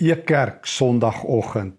Ekerk 0.00 0.64
Sondagoggend. 0.64 1.76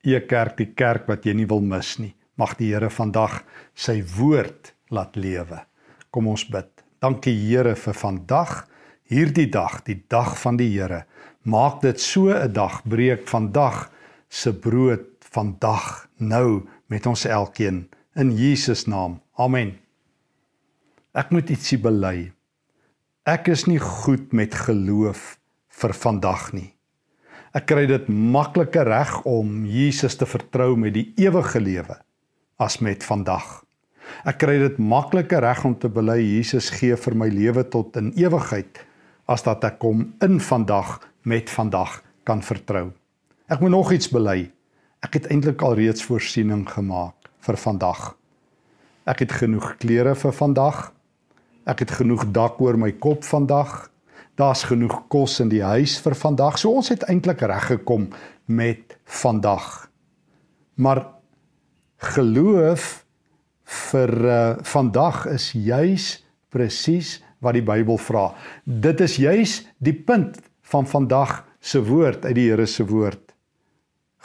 Ekerk 0.00 0.54
die 0.56 0.70
kerk 0.72 1.04
wat 1.10 1.26
jy 1.28 1.34
nie 1.36 1.46
wil 1.50 1.60
mis 1.60 1.98
nie. 2.00 2.14
Mag 2.40 2.54
die 2.56 2.70
Here 2.70 2.88
vandag 2.88 3.42
sy 3.76 3.98
woord 4.14 4.70
laat 4.88 5.18
lewe. 5.20 5.58
Kom 6.08 6.30
ons 6.32 6.46
bid. 6.48 6.70
Dankie 7.04 7.34
Here 7.36 7.74
vir 7.76 7.98
vandag, 8.00 8.54
hierdie 9.12 9.50
dag, 9.52 9.82
die 9.84 9.98
dag 10.08 10.32
van 10.40 10.56
die 10.56 10.70
Here. 10.70 11.02
Maak 11.44 11.82
dit 11.82 12.00
so 12.00 12.32
'n 12.32 12.52
dag, 12.52 12.80
breek 12.88 13.28
vandag 13.28 13.90
se 14.30 14.52
brood 14.52 15.04
vandag 15.20 16.08
nou 16.16 16.64
met 16.88 17.06
ons 17.06 17.26
elkeen 17.26 17.90
in 18.16 18.32
Jesus 18.32 18.86
naam. 18.86 19.20
Amen. 19.36 19.76
Ek 21.12 21.30
moet 21.30 21.50
ietsie 21.50 21.78
bely. 21.78 22.32
Ek 23.26 23.48
is 23.48 23.66
nie 23.66 23.78
goed 23.78 24.32
met 24.32 24.54
geloof 24.54 25.38
vir 25.68 25.92
vandag 25.92 26.52
nie. 26.52 26.77
Ek 27.58 27.64
kry 27.66 27.88
dit 27.90 28.04
makliker 28.06 28.86
reg 28.86 29.16
om 29.26 29.64
Jesus 29.66 30.14
te 30.20 30.26
vertrou 30.28 30.76
met 30.78 30.92
die 30.94 31.08
ewige 31.18 31.58
lewe 31.58 31.96
as 32.62 32.76
met 32.84 33.02
vandag. 33.02 33.64
Ek 34.28 34.38
kry 34.44 34.58
dit 34.60 34.76
makliker 34.78 35.42
reg 35.42 35.64
om 35.66 35.74
te 35.74 35.90
bely 35.90 36.20
Jesus 36.20 36.68
gee 36.76 36.94
vir 36.94 37.16
my 37.18 37.26
lewe 37.32 37.64
tot 37.72 37.96
in 37.98 38.12
ewigheid 38.20 38.78
as 39.26 39.42
dat 39.48 39.66
ek 39.66 39.82
hom 39.82 40.04
in 40.22 40.38
vandag 40.44 41.00
met 41.26 41.50
vandag 41.50 41.98
kan 42.28 42.44
vertrou. 42.46 42.92
Ek 43.50 43.64
moet 43.64 43.74
nog 43.74 43.90
iets 43.96 44.12
bely. 44.12 44.52
Ek 45.02 45.18
het 45.18 45.26
eintlik 45.32 45.64
al 45.64 45.74
reeds 45.80 46.04
voorsiening 46.06 46.62
gemaak 46.68 47.32
vir 47.48 47.58
vandag. 47.58 48.12
Ek 49.08 49.24
het 49.24 49.34
genoeg 49.40 49.72
klere 49.82 50.14
vir 50.14 50.36
vandag. 50.44 50.92
Ek 51.66 51.82
het 51.82 51.98
genoeg 51.98 52.28
dak 52.30 52.60
oor 52.62 52.78
my 52.78 52.92
kop 53.02 53.26
vandag 53.26 53.88
daar's 54.38 54.62
genoeg 54.70 55.02
kos 55.10 55.40
in 55.42 55.50
die 55.50 55.64
huis 55.66 55.96
vir 56.02 56.14
vandag. 56.14 56.58
So 56.58 56.78
ons 56.78 56.92
het 56.92 57.04
eintlik 57.10 57.42
reg 57.42 57.72
gekom 57.72 58.08
met 58.46 58.96
vandag. 59.04 59.88
Maar 60.78 61.02
geloof 62.14 63.02
vir 63.90 64.12
uh, 64.24 64.36
vandag 64.62 65.26
is 65.34 65.50
juis 65.52 66.06
presies 66.54 67.18
wat 67.44 67.58
die 67.58 67.64
Bybel 67.66 67.98
vra. 68.00 68.30
Dit 68.64 69.02
is 69.04 69.18
juis 69.18 69.60
die 69.82 69.94
punt 69.94 70.38
van 70.70 70.86
vandag 70.86 71.42
se 71.60 71.82
woord 71.84 72.24
uit 72.24 72.36
die 72.38 72.48
Here 72.48 72.66
se 72.66 72.86
woord. 72.86 73.34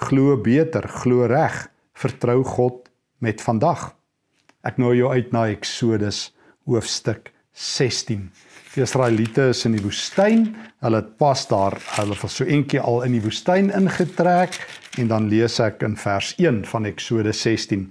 Glo 0.05 0.37
beter, 0.41 0.87
glo 1.01 1.27
reg, 1.29 1.67
vertrou 1.97 2.41
God 2.43 2.89
met 3.23 3.41
vandag. 3.41 3.91
Ek 4.63 4.79
nooi 4.81 4.97
jou 5.01 5.11
uit 5.11 5.33
na 5.35 5.47
Eksodus 5.51 6.29
hoofstuk 6.69 7.33
16. 7.53 8.29
Die 8.73 8.81
Israeliete 8.81 9.51
is 9.51 9.59
in 9.67 9.75
die 9.75 9.83
woestyn. 9.83 10.47
Hulle 10.81 11.03
het 11.03 11.11
pas 11.21 11.43
daar, 11.45 11.75
hulle 11.99 12.15
was 12.17 12.39
so 12.39 12.45
eendag 12.49 12.81
al 12.89 13.03
in 13.05 13.13
die 13.13 13.21
woestyn 13.21 13.67
ingetrek 13.69 14.55
en 14.97 15.11
dan 15.11 15.27
lees 15.29 15.59
ek 15.61 15.83
in 15.85 15.93
vers 16.01 16.31
1 16.41 16.63
van 16.71 16.87
Eksodus 16.89 17.43
16. 17.45 17.83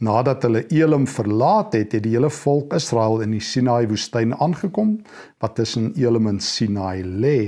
Nadat 0.00 0.46
hulle 0.48 0.62
Elim 0.72 1.04
verlaat 1.12 1.76
het, 1.76 1.92
het 1.92 2.06
die 2.06 2.14
hele 2.14 2.32
volk 2.32 2.72
Israel 2.78 3.20
in 3.20 3.36
die 3.36 3.44
Sinaai 3.44 3.84
woestyn 3.90 4.32
aangekom 4.32 4.96
wat 5.44 5.58
tussen 5.60 5.92
Elim 6.00 6.32
en 6.32 6.40
Sinaai 6.40 7.04
lê. 7.04 7.38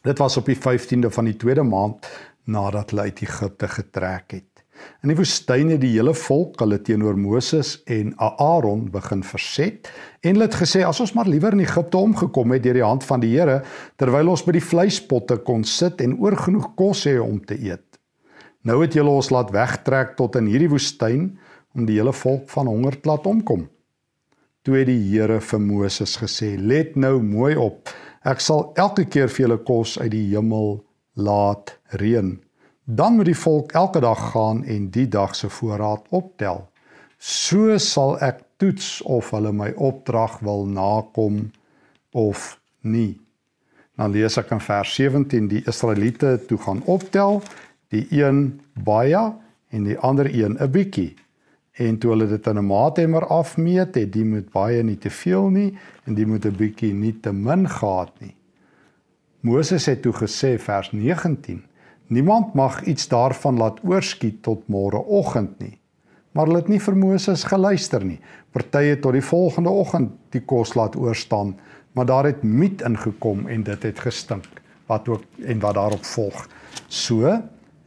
Dit 0.00 0.24
was 0.24 0.40
op 0.40 0.48
die 0.48 0.56
15de 0.56 1.12
van 1.12 1.28
die 1.28 1.36
tweede 1.36 1.68
maand 1.68 2.08
nadat 2.48 2.94
hulle 2.94 3.10
uit 3.10 3.20
Egipte 3.28 3.68
getrek 3.76 4.38
het. 4.38 4.49
In 5.02 5.12
die 5.12 5.16
woestyn 5.16 5.70
het 5.72 5.80
die 5.80 5.94
hele 5.94 6.12
volk 6.14 6.60
hulle 6.60 6.78
teenoor 6.84 7.16
Moses 7.16 7.78
en 7.88 8.12
Aaron 8.20 8.90
begin 8.92 9.22
verset 9.24 9.88
en 10.20 10.34
hulle 10.34 10.48
het 10.48 10.58
gesê 10.60 10.82
as 10.84 11.00
ons 11.00 11.14
maar 11.16 11.28
liewer 11.28 11.56
in 11.56 11.64
Egipte 11.64 11.96
omgekom 11.96 12.52
het 12.52 12.64
deur 12.66 12.76
die 12.80 12.84
hand 12.84 13.06
van 13.08 13.22
die 13.22 13.32
Here 13.32 13.62
terwyl 14.00 14.32
ons 14.34 14.44
by 14.44 14.56
die 14.58 14.64
vleispotte 14.64 15.40
kon 15.46 15.64
sit 15.64 16.02
en 16.04 16.18
oorgenoeg 16.20 16.74
kos 16.76 17.06
hê 17.08 17.16
om 17.22 17.38
te 17.40 17.56
eet. 17.56 17.86
Nou 18.68 18.82
het 18.82 18.92
julle 18.92 19.12
ons 19.16 19.30
laat 19.32 19.52
wegtrek 19.56 20.16
tot 20.18 20.36
in 20.36 20.50
hierdie 20.52 20.68
woestyn 20.68 21.30
om 21.72 21.86
die 21.88 21.96
hele 21.96 22.12
volk 22.12 22.50
van 22.52 22.68
honger 22.68 22.98
te 23.00 23.08
laat 23.08 23.28
omkom. 23.30 23.68
Toe 24.60 24.76
het 24.76 24.90
die 24.90 25.00
Here 25.08 25.40
vir 25.40 25.60
Moses 25.64 26.18
gesê: 26.20 26.58
"Let 26.58 26.96
nou 26.96 27.22
mooi 27.22 27.56
op. 27.56 27.88
Ek 28.24 28.40
sal 28.40 28.72
elke 28.76 29.06
keer 29.08 29.28
vir 29.28 29.46
julle 29.46 29.58
kos 29.64 29.98
uit 29.98 30.10
die 30.12 30.26
hemel 30.34 30.84
laat 31.16 31.78
reën." 31.96 32.36
Dan 32.92 33.14
moet 33.14 33.24
die 33.24 33.38
volk 33.38 33.72
elke 33.72 34.00
dag 34.00 34.30
gaan 34.30 34.64
en 34.64 34.88
die 34.90 35.08
dag 35.08 35.34
se 35.36 35.48
voorraad 35.48 36.06
optel. 36.08 36.64
So 37.18 37.78
sal 37.78 38.16
ek 38.18 38.40
toets 38.58 39.02
of 39.06 39.30
hulle 39.30 39.52
my 39.54 39.68
opdrag 39.76 40.40
wil 40.42 40.66
nakom 40.66 41.52
of 42.10 42.56
nie. 42.80 43.20
Dan 43.94 44.10
lees 44.10 44.40
ek 44.42 44.50
in 44.56 44.62
vers 44.64 44.94
17 44.98 45.46
die 45.52 45.62
Israeliete 45.70 46.34
toe 46.50 46.58
gaan 46.58 46.82
optel, 46.90 47.42
die 47.94 48.06
een 48.10 48.58
baie 48.74 49.22
en 49.70 49.86
die 49.86 49.98
ander 49.98 50.26
een 50.26 50.58
'n 50.58 50.70
bietjie. 50.70 51.14
En 51.78 51.98
toe 51.98 52.10
hulle 52.10 52.26
dit 52.26 52.46
in 52.46 52.58
'n 52.58 52.66
maathemmer 52.66 53.26
afmeet, 53.26 53.94
het 53.94 54.12
die 54.12 54.24
moet 54.24 54.50
baie 54.50 54.82
nie 54.82 54.98
te 54.98 55.10
veel 55.10 55.48
nie 55.48 55.78
en 56.06 56.14
die 56.14 56.26
moet 56.26 56.44
'n 56.44 56.56
bietjie 56.56 56.92
nie 56.92 57.20
te 57.20 57.32
min 57.32 57.68
gehad 57.68 58.20
nie. 58.20 58.34
Moses 59.40 59.86
het 59.86 60.02
toe 60.02 60.12
gesê 60.12 60.58
vers 60.58 60.90
19 60.92 61.69
Niemand 62.10 62.54
mag 62.58 62.82
iets 62.90 63.06
daarvan 63.08 63.58
laat 63.60 63.78
oorskiet 63.86 64.42
tot 64.42 64.64
môreoggend 64.66 65.60
nie. 65.62 65.76
Maar 66.34 66.48
hulle 66.48 66.62
het 66.62 66.70
nie 66.70 66.80
vir 66.82 66.96
Moses 66.98 67.44
geluister 67.46 68.02
nie. 68.02 68.18
Partye 68.50 68.96
tot 68.98 69.14
die 69.14 69.22
volgende 69.22 69.70
oggend 69.70 70.16
die 70.34 70.42
kos 70.42 70.74
laat 70.74 70.98
oorstaan, 70.98 71.54
maar 71.94 72.08
daar 72.10 72.26
het 72.26 72.42
miet 72.42 72.82
ingekom 72.86 73.46
en 73.46 73.62
dit 73.66 73.86
het 73.86 74.02
gestink 74.02 74.48
wat 74.90 75.06
ook 75.08 75.22
en 75.46 75.62
wat 75.62 75.78
daarop 75.78 76.04
volg. 76.04 76.48
So 76.88 77.38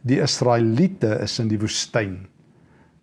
die 0.08 0.22
Israeliete 0.24 1.18
is 1.24 1.36
in 1.40 1.52
die 1.52 1.60
woestyn. 1.60 2.22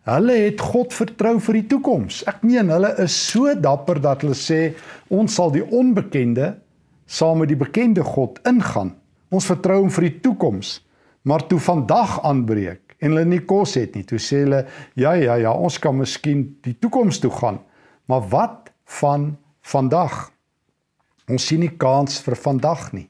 Hulle 0.09 0.33
het 0.47 0.61
God 0.61 0.93
vertrou 0.93 1.35
vir 1.37 1.61
die 1.61 1.67
toekoms. 1.75 2.23
Ek 2.29 2.41
meen 2.41 2.73
hulle 2.73 2.95
is 3.01 3.13
so 3.13 3.53
dapper 3.53 4.01
dat 4.01 4.25
hulle 4.25 4.37
sê 4.37 4.71
ons 5.13 5.37
sal 5.37 5.53
die 5.53 5.67
onbekende 5.69 6.55
saam 7.05 7.43
met 7.43 7.51
die 7.53 7.59
bekende 7.59 8.01
God 8.05 8.41
ingaan. 8.49 8.95
Ons 9.29 9.49
vertrou 9.53 9.83
hom 9.83 9.93
vir 9.93 10.09
die 10.09 10.17
toekoms. 10.25 10.79
Maar 11.21 11.45
toe 11.47 11.59
vandag 11.59 12.21
aanbreek 12.25 12.95
en 13.01 13.13
hulle 13.13 13.25
nie 13.25 13.41
kos 13.45 13.75
het 13.77 13.95
nie, 13.97 14.05
toe 14.05 14.19
sê 14.21 14.43
hulle 14.43 14.65
ja 14.99 15.13
ja 15.17 15.37
ja, 15.41 15.53
ons 15.53 15.79
kan 15.81 15.97
miskien 15.97 16.43
die 16.65 16.75
toekoms 16.77 17.19
toe 17.21 17.31
gaan. 17.33 17.59
Maar 18.05 18.27
wat 18.29 18.71
van 18.99 19.37
vandag? 19.61 20.29
Ons 21.29 21.47
sien 21.47 21.61
nie 21.63 21.73
kans 21.77 22.19
vir 22.25 22.35
vandag 22.37 22.91
nie. 22.93 23.07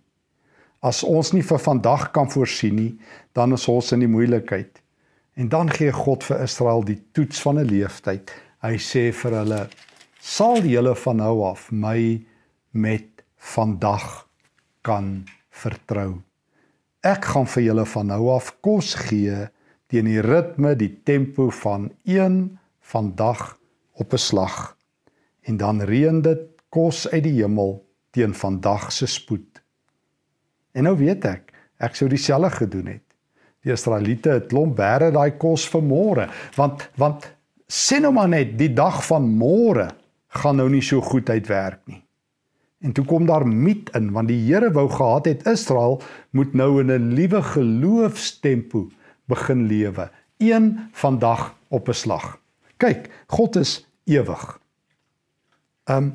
As 0.82 1.04
ons 1.06 1.32
nie 1.36 1.44
vir 1.46 1.62
vandag 1.62 2.10
kan 2.16 2.30
voorsien 2.30 2.76
nie, 2.76 2.94
dan 3.38 3.54
is 3.54 3.68
ons 3.70 3.92
in 3.96 4.02
die 4.04 4.12
moeilikheid. 4.12 4.82
En 5.38 5.50
dan 5.50 5.70
gee 5.72 5.92
God 5.94 6.26
vir 6.28 6.44
Israel 6.44 6.84
die 6.86 7.00
toets 7.14 7.42
van 7.42 7.60
'n 7.60 7.70
leeftyd. 7.70 8.32
Hy 8.62 8.76
sê 8.78 9.12
vir 9.14 9.32
hulle: 9.32 9.70
"Sal 10.20 10.62
julle 10.66 10.96
van 10.96 11.18
nou 11.18 11.44
af 11.44 11.72
my 11.72 12.22
met 12.72 13.24
vandag 13.38 14.28
kan 14.82 15.26
vertrou?" 15.50 16.22
Ek 17.02 17.26
gaan 17.34 17.48
vir 17.50 17.64
julle 17.66 17.86
van 17.90 18.12
nou 18.12 18.28
af 18.30 18.52
kos 18.62 18.94
gee 19.08 19.48
teen 19.90 20.06
die 20.06 20.22
ritme, 20.22 20.76
die 20.78 21.02
tempo 21.04 21.50
van 21.50 21.90
een 22.06 22.60
vandag 22.94 23.58
op 23.98 24.14
'n 24.14 24.18
slag. 24.18 24.78
En 25.42 25.58
dan 25.58 25.82
reën 25.82 26.22
dit 26.22 26.42
kos 26.70 27.10
uit 27.10 27.24
die 27.24 27.42
hemel 27.42 27.86
teen 28.12 28.34
vandag 28.34 28.92
se 28.92 29.06
spoed. 29.06 29.62
En 30.72 30.84
nou 30.84 30.98
weet 30.98 31.26
ek, 31.26 31.54
ek 31.78 31.96
sou 31.96 32.10
dieselfde 32.10 32.50
gedoen 32.50 32.86
het. 32.86 33.04
Die 33.64 33.72
Israeliete 33.72 34.30
het 34.30 34.48
klomp 34.48 34.76
bære 34.78 35.12
daai 35.12 35.32
kos 35.38 35.68
vir 35.70 35.82
môre, 35.82 36.30
want 36.56 36.90
want 36.96 37.34
sien 37.68 38.02
nou 38.02 38.14
maar 38.14 38.30
net, 38.30 38.58
die 38.58 38.74
dag 38.74 39.06
van 39.06 39.26
môre 39.38 39.90
gaan 40.28 40.56
nou 40.56 40.70
nie 40.70 40.82
so 40.82 41.02
goed 41.02 41.30
uitwerk 41.30 41.80
nie. 41.88 42.04
En 42.82 42.92
toe 42.92 43.06
kom 43.06 43.26
daar 43.30 43.46
miet 43.48 43.90
in 43.98 44.10
want 44.12 44.28
die 44.32 44.40
Here 44.42 44.72
wou 44.74 44.88
gehad 44.90 45.26
het 45.30 45.46
Israel 45.50 46.02
moet 46.32 46.54
nou 46.54 46.80
in 46.82 46.92
'n 46.92 47.14
liewe 47.14 47.42
geloofstempo 47.42 48.90
begin 49.26 49.68
lewe, 49.68 50.10
een 50.38 50.90
vandag 50.92 51.56
op 51.68 51.88
'n 51.88 51.94
slag. 51.94 52.40
Kyk, 52.78 53.10
God 53.28 53.56
is 53.56 53.88
ewig. 54.06 54.60
Um 55.86 56.14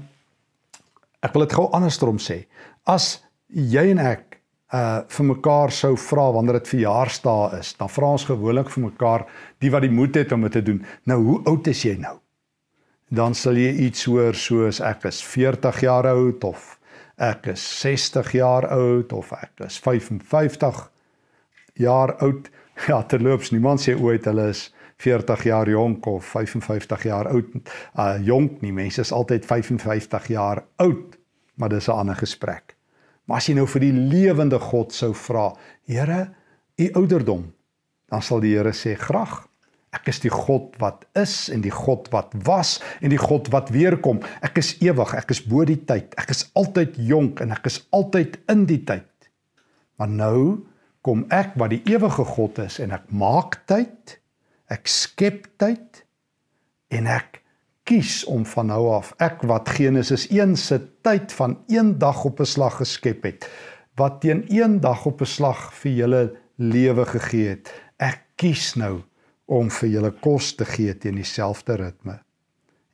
ek 1.20 1.32
wil 1.32 1.46
dit 1.46 1.52
gou 1.52 1.70
andersom 1.70 2.18
sê. 2.18 2.46
As 2.84 3.24
jy 3.46 3.90
en 3.90 3.98
ek 3.98 4.40
uh 4.74 5.00
vir 5.08 5.24
mekaar 5.24 5.70
sou 5.70 5.96
vra 5.96 6.32
wanneer 6.32 6.52
dit 6.52 6.68
verjaarsdae 6.68 7.58
is, 7.58 7.74
dan 7.78 7.88
vra 7.88 8.06
ons 8.06 8.24
gewoonlik 8.24 8.70
vir 8.70 8.82
mekaar 8.82 9.26
die 9.58 9.70
wat 9.70 9.82
die 9.82 9.90
moed 9.90 10.14
het 10.14 10.32
om 10.32 10.42
dit 10.42 10.52
te 10.52 10.62
doen. 10.62 10.84
Nou, 11.04 11.22
hoe 11.22 11.40
oud 11.44 11.66
is 11.66 11.82
jy 11.82 11.96
nou? 11.96 12.18
Dan 13.08 13.34
sal 13.34 13.56
jy 13.56 13.72
iets 13.86 14.04
hoor 14.10 14.34
soos 14.34 14.80
ek 14.80 15.06
is 15.10 15.22
40 15.22 15.80
jaar 15.86 16.08
oud 16.10 16.44
of 16.44 16.78
ek 17.16 17.46
is 17.54 17.62
60 17.80 18.32
jaar 18.36 18.66
oud 18.74 19.12
of 19.12 19.32
ek 19.32 19.66
is 19.66 19.78
55 19.80 20.90
jaar 21.74 22.16
oud. 22.20 22.50
Ja, 22.88 22.98
terloops, 23.08 23.54
niemand 23.54 23.80
sê 23.80 23.94
ooit 23.96 24.26
hulle 24.28 24.50
is 24.52 24.66
40 25.00 25.46
jaar 25.48 25.68
jonk 25.68 26.04
of 26.06 26.26
55 26.28 27.06
jaar 27.08 27.30
oud. 27.30 27.54
Uh 27.96 28.18
jonk 28.20 28.60
nie, 28.60 28.72
mense 28.72 29.00
is 29.00 29.12
altyd 29.16 29.46
55 29.48 30.28
jaar 30.28 30.60
oud, 30.76 31.16
maar 31.56 31.72
dis 31.72 31.88
'n 31.88 31.96
ander 31.96 32.16
gesprek. 32.20 32.76
Maar 33.24 33.36
as 33.36 33.48
jy 33.48 33.54
nou 33.54 33.66
vir 33.66 33.80
die 33.80 33.92
lewende 33.92 34.58
God 34.58 34.92
sou 34.92 35.14
vra, 35.14 35.54
Here, 35.86 36.34
u 36.76 36.90
ouderdom, 36.92 37.52
dan 38.10 38.22
sal 38.22 38.40
die 38.40 38.54
Here 38.56 38.72
sê 38.72 38.94
graag. 38.94 39.48
Ek 39.96 40.10
is 40.12 40.20
die 40.22 40.32
God 40.32 40.76
wat 40.82 41.06
is 41.16 41.48
en 41.52 41.64
die 41.64 41.72
God 41.72 42.10
wat 42.12 42.34
was 42.46 42.76
en 43.00 43.12
die 43.12 43.20
God 43.20 43.48
wat 43.54 43.72
weer 43.74 43.96
kom. 44.04 44.20
Ek 44.44 44.60
is 44.60 44.74
ewig, 44.84 45.14
ek 45.16 45.32
is 45.32 45.42
bo 45.48 45.64
die 45.68 45.80
tyd. 45.88 46.12
Ek 46.20 46.32
is 46.34 46.44
altyd 46.58 46.98
jonk 47.00 47.40
en 47.44 47.54
ek 47.56 47.68
is 47.70 47.80
altyd 47.96 48.38
in 48.52 48.66
die 48.68 48.82
tyd. 48.88 49.30
Maar 49.96 50.12
nou 50.12 50.40
kom 51.06 51.24
ek 51.32 51.54
wat 51.60 51.72
die 51.72 51.82
ewige 51.88 52.26
God 52.36 52.60
is 52.66 52.80
en 52.82 52.92
ek 52.96 53.08
maak 53.14 53.60
tyd. 53.70 54.18
Ek 54.72 54.90
skep 54.90 55.46
tyd 55.62 56.04
en 56.92 57.08
ek 57.10 57.40
kies 57.86 58.24
om 58.26 58.42
van 58.50 58.66
nou 58.72 58.88
af 58.96 59.12
ek 59.22 59.44
wat 59.46 59.70
Genesis 59.76 60.26
1 60.34 60.56
se 60.58 60.80
tyd 61.06 61.30
van 61.38 61.54
een 61.70 61.94
dag 62.02 62.24
op 62.26 62.40
'n 62.42 62.52
slag 62.54 62.82
geskep 62.82 63.22
het 63.24 63.46
wat 63.96 64.20
teen 64.20 64.44
een 64.48 64.80
dag 64.80 65.06
op 65.06 65.20
'n 65.20 65.32
slag 65.36 65.72
vir 65.74 65.92
julle 65.92 66.22
lewe 66.56 67.04
gegee 67.04 67.48
het. 67.48 67.72
Ek 67.96 68.20
kies 68.36 68.74
nou 68.74 69.02
om 69.46 69.70
vir 69.70 69.88
julle 69.88 70.12
kos 70.22 70.54
te 70.58 70.66
gee 70.68 70.94
teen 70.98 71.18
dieselfde 71.20 71.76
ritme. 71.76 72.18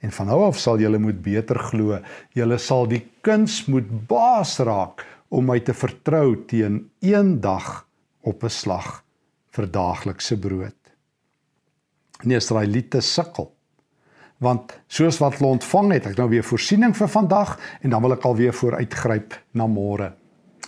En 0.03 0.11
van 0.11 0.27
nou 0.27 0.41
af 0.49 0.59
sal 0.59 0.81
julle 0.83 0.99
moet 0.99 1.23
beter 1.23 1.59
glo. 1.71 1.99
Julle 2.35 2.59
sal 2.59 2.89
die 2.91 3.05
kuns 3.25 3.67
moet 3.71 3.89
baas 4.09 4.59
raak 4.59 5.05
om 5.33 5.47
my 5.49 5.61
te 5.65 5.75
vertrou 5.75 6.37
teen 6.51 6.91
een 7.01 7.41
dag 7.41 7.87
op 8.23 8.45
'n 8.45 8.51
slag 8.51 9.05
vir 9.51 9.67
daaglikse 9.67 10.37
brood. 10.37 10.79
Die 12.23 12.37
Israeliete 12.37 13.01
sukkel 13.01 13.53
want 14.43 14.75
soos 14.91 15.21
wat 15.23 15.39
hulle 15.39 15.55
ontvang 15.55 15.93
het, 15.93 16.07
ek 16.11 16.19
nou 16.19 16.29
weer 16.33 16.43
voorsiening 16.43 16.97
vir 16.99 17.09
vandag 17.09 17.55
en 17.83 17.91
dan 17.95 18.03
wil 18.03 18.17
ek 18.17 18.25
alweer 18.27 18.57
vooruitgryp 18.57 19.37
na 19.55 19.69
môre. 19.71 20.13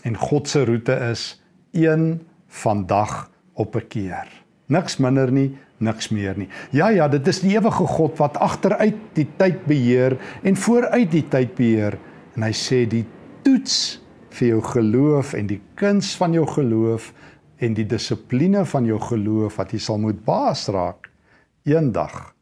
En 0.07 0.17
God 0.17 0.49
se 0.49 0.65
roete 0.65 0.95
is 1.11 1.43
een 1.73 2.21
vandag 2.63 3.31
op 3.55 3.77
'n 3.77 3.89
keer. 3.89 4.29
Niks 4.67 4.97
minder 4.97 5.33
nie, 5.33 5.59
niks 5.79 6.09
meer 6.15 6.39
nie. 6.39 6.49
Ja 6.71 6.89
ja, 6.89 7.09
dit 7.09 7.27
is 7.29 7.41
die 7.41 7.55
ewige 7.57 7.87
God 7.87 8.19
wat 8.19 8.39
agteruit 8.43 9.01
die 9.15 9.27
tyd 9.39 9.65
beheer 9.67 10.19
en 10.43 10.57
vooruit 10.57 11.11
die 11.11 11.27
tyd 11.29 11.55
beheer 11.59 11.99
en 12.37 12.47
hy 12.47 12.53
sê 12.55 12.85
die 12.87 13.05
toets 13.47 14.01
vir 14.35 14.49
jou 14.49 14.63
geloof 14.63 15.35
en 15.39 15.47
die 15.51 15.61
kuns 15.79 16.15
van 16.19 16.35
jou 16.35 16.47
geloof 16.47 17.13
en 17.63 17.75
die 17.75 17.87
dissipline 17.87 18.65
van 18.67 18.87
jou 18.87 18.99
geloof 19.01 19.59
wat 19.61 19.75
jy 19.75 19.83
sal 19.83 19.99
moet 20.03 20.25
baas 20.27 20.69
raak 20.75 21.11
eendag 21.65 22.35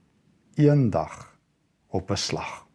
eendag 0.56 1.32
op 1.88 2.11
'n 2.11 2.17
slag. 2.17 2.67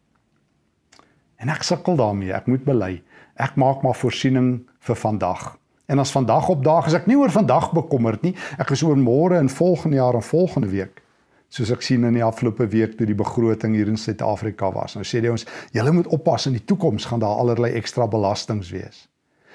En 1.36 1.48
ek 1.48 1.62
sukkel 1.62 1.96
daarmee, 1.96 2.32
ek 2.32 2.46
moet 2.46 2.64
bely. 2.64 3.02
Ek 3.36 3.54
maak 3.56 3.82
maar 3.82 3.94
voorsiening 3.94 4.66
vir 4.80 4.96
vandag. 4.96 5.58
En 5.88 5.98
as 5.98 6.10
vandag 6.12 6.48
op 6.52 6.64
dag 6.64 6.86
is 6.86 6.94
ek 6.98 7.06
nie 7.08 7.16
oor 7.16 7.32
vandag 7.32 7.70
bekommerd 7.72 8.24
nie. 8.26 8.34
Ek 8.60 8.74
is 8.76 8.82
oor 8.84 8.98
môre 9.00 9.38
en 9.40 9.48
volgende 9.48 9.96
jaar 9.96 10.18
en 10.18 10.24
volgende 10.24 10.68
week. 10.68 11.00
Soos 11.48 11.70
ek 11.72 11.80
sien 11.84 12.04
in 12.04 12.18
die 12.18 12.24
afgelope 12.24 12.66
week 12.68 12.98
toe 12.98 13.06
die 13.08 13.16
begroting 13.16 13.72
hier 13.72 13.88
in 13.88 13.96
Suid-Afrika 13.96 14.68
was. 14.74 14.98
Nou 14.98 15.06
sê 15.08 15.22
jy 15.24 15.32
ons, 15.32 15.46
julle 15.72 15.94
moet 15.96 16.10
oppas 16.12 16.44
in 16.50 16.58
die 16.58 16.64
toekoms 16.68 17.08
gaan 17.08 17.24
daar 17.24 17.40
allerlei 17.40 17.72
ekstra 17.80 18.04
belastings 18.04 18.68
wees. 18.74 19.06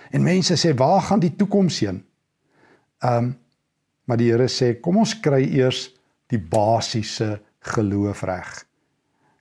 En 0.09 0.25
mense 0.25 0.57
sê, 0.57 0.74
"Waar 0.74 1.01
gaan 1.01 1.21
die 1.21 1.35
toekoms 1.35 1.80
heen?" 1.80 2.03
Ehm 3.03 3.18
um, 3.18 3.38
maar 4.06 4.18
die 4.18 4.31
Here 4.31 4.47
sê, 4.50 4.81
"Kom 4.81 4.97
ons 4.97 5.19
kry 5.19 5.44
eers 5.53 5.94
die 6.27 6.39
basiese 6.39 7.41
geloof 7.59 8.24
reg." 8.24 8.65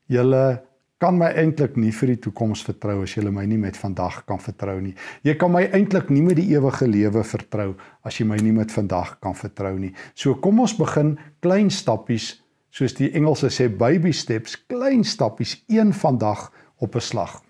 Julle 0.07 0.63
kan 1.03 1.17
my 1.19 1.33
eintlik 1.35 1.75
nie 1.81 1.91
vir 1.91 2.13
die 2.13 2.21
toekoms 2.23 2.61
vertrou 2.63 3.01
as 3.03 3.17
jy 3.17 3.25
my 3.27 3.43
nie 3.49 3.59
met 3.59 3.79
vandag 3.79 4.21
kan 4.29 4.39
vertrou 4.39 4.77
nie. 4.79 4.93
Jy 5.27 5.35
kan 5.41 5.51
my 5.51 5.65
eintlik 5.75 6.13
nie 6.15 6.23
met 6.23 6.39
die 6.39 6.47
ewige 6.55 6.87
lewe 6.87 7.25
vertrou 7.27 7.73
as 8.07 8.21
jy 8.21 8.27
my 8.29 8.39
nie 8.39 8.53
met 8.55 8.71
vandag 8.71 9.17
kan 9.25 9.35
vertrou 9.35 9.75
nie. 9.81 9.91
So 10.15 10.37
kom 10.39 10.61
ons 10.63 10.77
begin 10.79 11.17
klein 11.43 11.73
stappies, 11.75 12.37
soos 12.71 12.95
die 12.95 13.11
Engelse 13.19 13.51
sê 13.51 13.67
baby 13.67 14.13
steps, 14.15 14.55
klein 14.71 15.03
stappies, 15.03 15.57
een 15.69 15.91
vandag 15.93 16.53
op 16.79 16.95
'n 16.95 17.01
slag. 17.01 17.43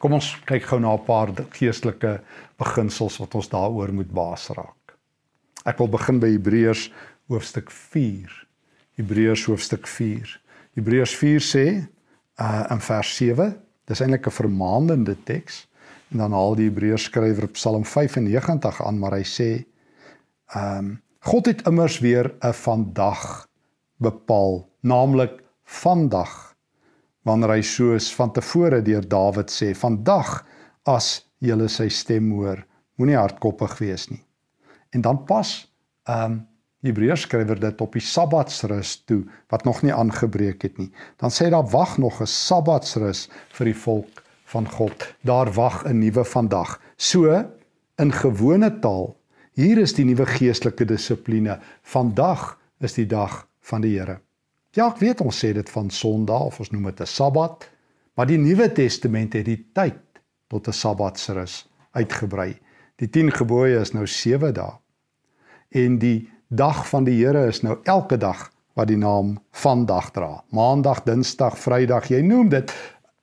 Kom 0.00 0.12
ons 0.12 0.36
kyk 0.46 0.62
gou 0.62 0.80
na 0.80 0.94
'n 0.94 1.04
paar 1.04 1.28
geestelike 1.52 2.20
beginsels 2.58 3.18
wat 3.18 3.34
ons 3.34 3.48
daaroor 3.48 3.92
moet 3.92 4.12
baas 4.12 4.48
raak. 4.48 4.96
Ek 5.66 5.78
wil 5.78 5.88
begin 5.88 6.20
by 6.20 6.30
Hebreërs 6.30 6.92
hoofstuk 7.28 7.70
4. 7.70 8.46
Hebreërs 8.96 9.44
hoofstuk 9.44 9.86
4. 9.86 10.40
Hebreërs 10.74 11.16
4 11.16 11.40
sê 11.40 11.95
uh 12.40 12.66
in 12.70 12.80
vers 12.80 13.16
7. 13.16 13.56
Dis 13.84 14.00
eintlik 14.00 14.26
'n 14.26 14.30
vermaandende 14.30 15.16
teks. 15.22 15.66
En 16.08 16.18
dan 16.18 16.32
haal 16.32 16.54
die 16.54 16.68
Hebreërs 16.68 17.08
skrywer 17.08 17.48
Psalm 17.48 17.84
95 17.84 18.82
aan, 18.82 18.98
maar 18.98 19.12
hy 19.18 19.24
sê 19.24 19.50
ehm 20.54 20.78
um, 20.78 20.94
God 21.26 21.46
het 21.46 21.66
immers 21.66 21.98
weer 21.98 22.34
'n 22.40 22.52
vandag 22.52 23.48
bepaal, 23.96 24.68
naamlik 24.80 25.42
vandag. 25.64 26.54
Wanneer 27.22 27.50
hy 27.50 27.62
soos 27.62 28.14
van 28.14 28.32
tevore 28.32 28.82
deur 28.82 29.08
Dawid 29.08 29.50
sê, 29.50 29.74
vandag 29.74 30.46
as 30.84 31.26
jy 31.38 31.68
sy 31.68 31.88
stem 31.88 32.30
hoor, 32.30 32.66
moenie 32.94 33.16
hardkoppig 33.16 33.78
wees 33.78 34.08
nie. 34.08 34.22
En 34.90 35.00
dan 35.00 35.24
pas 35.24 35.72
ehm 36.04 36.32
um, 36.32 36.46
Hebreërs 36.86 37.26
skrywer 37.26 37.58
dit 37.60 37.80
op 37.80 37.92
die 37.92 38.04
Sabbatsrus 38.04 39.02
toe 39.06 39.22
wat 39.52 39.64
nog 39.64 39.82
nie 39.82 39.94
aangebreek 39.94 40.62
het 40.62 40.78
nie. 40.78 40.90
Dan 41.20 41.30
sê 41.30 41.50
daar 41.50 41.66
wag 41.70 41.98
nog 41.98 42.20
'n 42.20 42.26
Sabbatsrus 42.26 43.28
vir 43.58 43.64
die 43.64 43.80
volk 43.84 44.22
van 44.44 44.68
God. 44.70 45.14
Daar 45.22 45.52
wag 45.52 45.84
'n 45.84 45.98
nuwe 45.98 46.24
vandag. 46.24 46.80
So 46.96 47.44
in 47.98 48.12
gewone 48.12 48.78
taal, 48.78 49.16
hier 49.52 49.78
is 49.78 49.92
die 49.92 50.04
nuwe 50.04 50.26
geestelike 50.26 50.84
dissipline. 50.84 51.58
Vandag 51.82 52.58
is 52.80 52.94
die 52.94 53.06
dag 53.06 53.46
van 53.60 53.80
die 53.80 53.98
Here. 53.98 54.20
Ja, 54.70 54.88
ek 54.88 54.98
weet 55.00 55.20
ons 55.20 55.44
sê 55.44 55.52
dit 55.52 55.70
van 55.70 55.90
Sondag 55.90 56.40
of 56.40 56.58
ons 56.58 56.70
noem 56.70 56.84
dit 56.84 57.00
'n 57.00 57.06
Sabbat, 57.06 57.70
maar 58.14 58.26
die 58.26 58.38
Nuwe 58.38 58.72
Testament 58.72 59.32
het 59.32 59.44
die 59.44 59.66
tyd 59.72 60.20
tot 60.48 60.68
'n 60.68 60.72
Sabbatsrus 60.72 61.68
uitgebrei. 61.92 62.58
Die 62.96 63.08
10 63.08 63.32
gebooie 63.32 63.80
is 63.80 63.92
nou 63.92 64.06
7 64.06 64.54
dae. 64.54 64.72
En 65.70 65.98
die 65.98 66.28
dag 66.48 66.88
van 66.88 67.04
die 67.04 67.16
Here 67.18 67.46
is 67.48 67.62
nou 67.66 67.78
elke 67.84 68.16
dag 68.16 68.50
wat 68.76 68.88
die 68.88 68.98
naam 69.00 69.36
vandag 69.56 70.12
dra. 70.14 70.42
Maandag, 70.54 71.02
Dinsdag, 71.06 71.56
Vrydag, 71.58 72.10
jy 72.12 72.20
noem 72.22 72.50
dit 72.52 72.72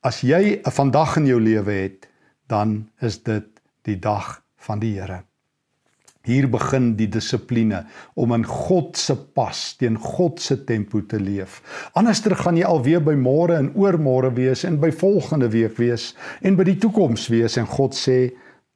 as 0.03 0.21
jy 0.21 0.59
'n 0.59 0.71
vandag 0.71 1.17
in 1.17 1.25
jou 1.25 1.39
lewe 1.39 1.71
het, 1.71 2.07
dan 2.47 2.89
is 3.01 3.23
dit 3.23 3.45
die 3.83 3.99
dag 3.99 4.41
van 4.57 4.79
die 4.79 4.99
Here. 4.99 5.23
Hier 6.23 6.47
begin 6.47 6.95
die 6.95 7.07
dissipline 7.07 7.85
om 8.15 8.33
in 8.33 8.45
God 8.45 8.97
se 8.97 9.15
pas 9.15 9.75
teen 9.75 9.97
God 9.97 10.39
se 10.39 10.63
tempo 10.63 11.01
te 11.01 11.19
leef. 11.19 11.61
Anderster 11.93 12.35
gaan 12.35 12.57
jy 12.57 12.63
alweer 12.63 13.03
by 13.03 13.13
môre 13.13 13.57
en 13.57 13.73
oormôre 13.75 14.33
wees 14.33 14.63
en 14.63 14.79
by 14.79 14.91
volgende 14.91 15.49
week 15.49 15.77
wees 15.77 16.15
en 16.41 16.55
by 16.55 16.63
die 16.63 16.77
toekoms 16.77 17.27
wees 17.27 17.57
en 17.57 17.65
God 17.65 17.93
sê 17.93 18.31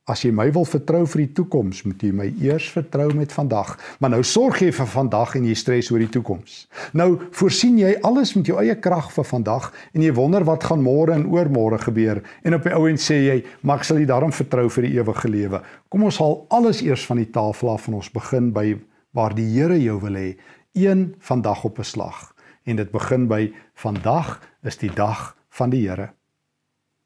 As 0.08 0.22
jy 0.24 0.30
my 0.32 0.46
wil 0.56 0.64
vertrou 0.64 1.02
vir 1.12 1.26
die 1.26 1.34
toekoms, 1.36 1.82
moet 1.84 2.00
jy 2.00 2.14
my 2.16 2.28
eers 2.40 2.70
vertrou 2.72 3.10
met 3.12 3.34
vandag. 3.36 3.74
Maar 4.00 4.14
nou 4.14 4.22
sorg 4.24 4.62
jy 4.64 4.70
vir 4.72 4.88
vandag 4.88 5.34
en 5.36 5.48
jy 5.50 5.56
stres 5.60 5.90
oor 5.92 6.00
die 6.00 6.12
toekoms. 6.14 6.62
Nou 6.96 7.10
voorsien 7.36 7.76
jy 7.82 7.90
alles 8.08 8.32
met 8.38 8.48
jou 8.48 8.56
eie 8.62 8.78
krag 8.80 9.10
vir 9.12 9.28
vandag 9.28 9.68
en 9.92 10.06
jy 10.06 10.14
wonder 10.16 10.46
wat 10.48 10.64
gaan 10.70 10.80
môre 10.86 11.12
en 11.12 11.28
oormôre 11.28 11.82
gebeur 11.84 12.22
en 12.48 12.56
op 12.56 12.64
die 12.64 12.76
ou 12.78 12.86
end 12.88 13.04
sê 13.04 13.20
jy, 13.20 13.44
"Maar 13.64 13.80
ek 13.80 13.84
sal 13.84 14.00
U 14.00 14.06
daarom 14.06 14.32
vertrou 14.32 14.70
vir 14.70 14.84
die 14.84 14.96
ewige 14.96 15.28
lewe." 15.28 15.62
Kom 15.90 16.04
ons 16.04 16.20
haal 16.20 16.46
alles 16.50 16.82
eers 16.82 17.06
van 17.06 17.18
die 17.18 17.32
tafel 17.32 17.70
af 17.70 17.88
en 17.88 17.96
ons 17.96 18.10
begin 18.10 18.54
by 18.54 18.80
waar 19.14 19.36
die 19.36 19.60
Here 19.60 19.78
jou 19.82 20.00
wil 20.00 20.14
hê, 20.14 20.38
een 20.74 21.16
vandag 21.20 21.66
op 21.66 21.80
'n 21.80 21.84
slag. 21.84 22.34
En 22.66 22.76
dit 22.76 22.92
begin 22.92 23.28
by 23.28 23.52
vandag 23.76 24.40
is 24.64 24.78
die 24.78 24.94
dag 24.94 25.36
van 25.50 25.70
die 25.70 25.90
Here. 25.90 26.14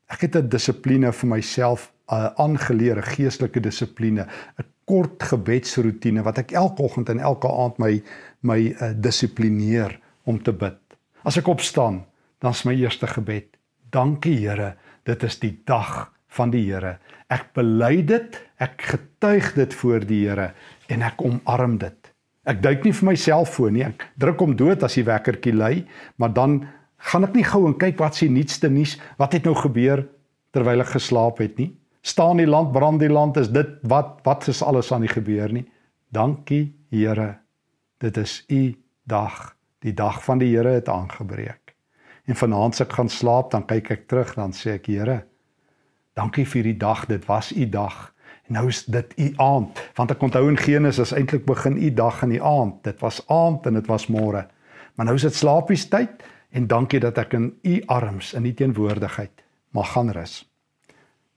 Ek 0.08 0.22
het 0.22 0.36
'n 0.36 0.50
dissipline 0.50 1.12
vir 1.12 1.30
myself 1.30 1.92
aangeleerde 2.12 3.02
geestelike 3.02 3.60
dissipline, 3.64 4.26
'n 4.60 4.66
kort 4.86 5.24
gebedsroetine 5.24 6.24
wat 6.24 6.42
ek 6.42 6.52
elke 6.52 6.84
oggend 6.84 7.10
en 7.10 7.20
elke 7.20 7.48
aand 7.48 7.78
my 7.80 8.02
my 8.42 8.60
uh, 8.74 8.92
dissiplineer 8.98 10.00
om 10.26 10.42
te 10.44 10.52
bid. 10.52 10.80
As 11.24 11.38
ek 11.38 11.48
opstaan, 11.48 12.02
dan 12.42 12.52
is 12.52 12.64
my 12.66 12.74
eerste 12.74 13.08
gebed: 13.08 13.58
Dankie 13.92 14.38
Here, 14.42 14.76
dit 15.06 15.24
is 15.24 15.40
die 15.40 15.62
dag 15.66 16.12
van 16.28 16.52
die 16.52 16.66
Here. 16.66 16.98
Ek 17.30 17.54
bely 17.54 18.02
dit, 18.04 18.40
ek 18.58 18.82
getuig 18.82 19.54
dit 19.56 19.74
voor 19.74 20.06
die 20.06 20.28
Here 20.28 20.54
en 20.90 21.02
ek 21.02 21.22
omarm 21.22 21.78
dit. 21.78 21.98
Ek 22.44 22.62
duik 22.62 22.84
nie 22.84 22.94
vir 22.94 23.12
myself 23.12 23.54
voor 23.56 23.72
nie. 23.72 23.86
Ek 23.86 24.08
druk 24.18 24.40
hom 24.42 24.56
dood 24.58 24.84
as 24.84 24.98
die 24.98 25.06
wekkertjie 25.06 25.54
lui, 25.54 25.86
maar 26.18 26.34
dan 26.34 26.64
gaan 26.98 27.24
ek 27.24 27.38
nie 27.38 27.46
gou 27.46 27.68
en 27.68 27.78
kyk 27.78 28.00
wat 28.02 28.18
se 28.18 28.28
nuutste 28.30 28.70
nuus, 28.70 28.98
wat 29.18 29.38
het 29.38 29.46
nou 29.46 29.54
gebeur 29.56 30.08
terwyl 30.52 30.82
ek 30.82 30.98
geslaap 30.98 31.40
het 31.40 31.56
nie 31.62 31.72
staan 32.02 32.38
die 32.38 32.48
land 32.48 32.72
brand 32.72 33.00
die 33.00 33.10
land 33.10 33.38
is 33.38 33.50
dit 33.50 33.80
wat 33.82 34.20
wat 34.24 34.48
is 34.48 34.64
alles 34.64 34.92
aan 34.92 35.06
die 35.06 35.14
gebeur 35.14 35.52
nie? 35.52 35.66
Dankie 36.10 36.76
Here. 36.92 37.38
Dit 37.98 38.18
is 38.18 38.44
u 38.48 38.76
dag. 39.04 39.56
Die 39.80 39.94
dag 39.94 40.24
van 40.24 40.38
die 40.38 40.56
Here 40.56 40.70
het 40.70 40.90
aangebreek. 40.90 41.76
En 42.26 42.36
vanaand 42.36 42.74
as 42.74 42.82
ek 42.82 42.94
gaan 42.94 43.10
slaap 43.10 43.52
dan 43.52 43.66
kyk 43.66 43.92
ek 43.92 44.08
terug 44.08 44.36
dan 44.36 44.54
sê 44.54 44.76
ek 44.80 44.90
Here 44.92 45.22
dankie 46.14 46.46
vir 46.46 46.72
die 46.72 46.78
dag. 46.78 47.06
Dit 47.10 47.28
was 47.30 47.52
u 47.52 47.68
dag. 47.70 48.10
Nou 48.52 48.68
is 48.68 48.84
dit 48.86 49.14
u 49.16 49.30
aand, 49.40 49.80
want 49.96 50.12
ek 50.12 50.24
onthou 50.26 50.44
in 50.50 50.60
Genesis 50.60 51.14
eintlik 51.16 51.46
begin 51.48 51.78
u 51.80 51.92
dag 51.96 52.20
in 52.26 52.36
die 52.36 52.44
aand. 52.44 52.82
Dit 52.84 53.00
was 53.00 53.22
aand 53.32 53.66
en 53.66 53.80
dit 53.80 53.88
was 53.88 54.10
môre. 54.12 54.44
Maar 54.96 55.08
nou 55.08 55.16
is 55.16 55.24
dit 55.24 55.36
slaapiestyd 55.36 56.26
en 56.52 56.68
dankie 56.68 57.00
dat 57.00 57.18
ek 57.22 57.38
in 57.40 57.54
u 57.64 57.80
arms 57.88 58.34
in 58.36 58.46
u 58.46 58.54
teenwoordigheid 58.54 59.46
mag 59.72 59.94
gaan 59.94 60.12
rus. 60.12 60.42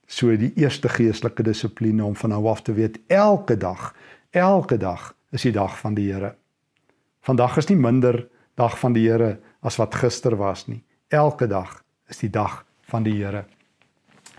So 0.06 0.34
die 0.36 0.52
eerste 0.60 0.88
geestelike 0.88 1.42
dissipline 1.42 2.04
om 2.04 2.16
van 2.16 2.34
nou 2.34 2.46
af 2.50 2.62
te 2.62 2.74
weet 2.76 2.98
elke 3.06 3.56
dag, 3.56 3.92
elke 4.30 4.76
dag 4.76 5.12
is 5.32 5.42
die 5.42 5.52
dag 5.52 5.78
van 5.80 5.94
die 5.94 6.10
Here. 6.12 6.34
Vandag 7.24 7.56
is 7.56 7.68
nie 7.70 7.78
minder 7.80 8.26
dag 8.54 8.76
van 8.78 8.92
die 8.92 9.06
Here 9.08 9.38
as 9.64 9.78
wat 9.80 9.94
gister 9.94 10.36
was 10.36 10.66
nie. 10.68 10.82
Elke 11.08 11.48
dag 11.48 11.82
is 12.08 12.20
die 12.20 12.30
dag 12.30 12.64
van 12.90 13.06
die 13.06 13.16
Here. 13.16 13.44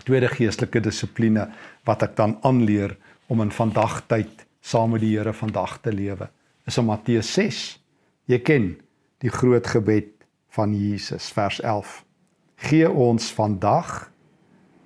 Tweede 0.06 0.30
geestelike 0.30 0.80
dissipline 0.80 1.48
wat 1.84 2.04
ek 2.06 2.16
dan 2.16 2.38
aanleer 2.46 2.96
om 3.26 3.42
in 3.42 3.50
vandag 3.50 4.04
tyd 4.06 4.46
saam 4.62 4.94
met 4.94 5.02
die 5.02 5.16
Here 5.16 5.34
vandag 5.34 5.80
te 5.82 5.92
lewe 5.92 6.30
is 6.66 6.78
in 6.78 6.86
Matteus 6.88 7.32
6. 7.34 7.78
Jy 8.30 8.38
ken 8.42 8.72
die 9.22 9.30
groot 9.30 9.66
gebed 9.70 10.12
van 10.56 10.74
Jesus 10.74 11.28
vers 11.34 11.60
11. 11.60 12.02
Gee 12.68 12.88
ons 12.90 13.28
vandag 13.34 14.08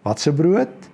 wat 0.02 0.20
se 0.20 0.32
brood? 0.32 0.88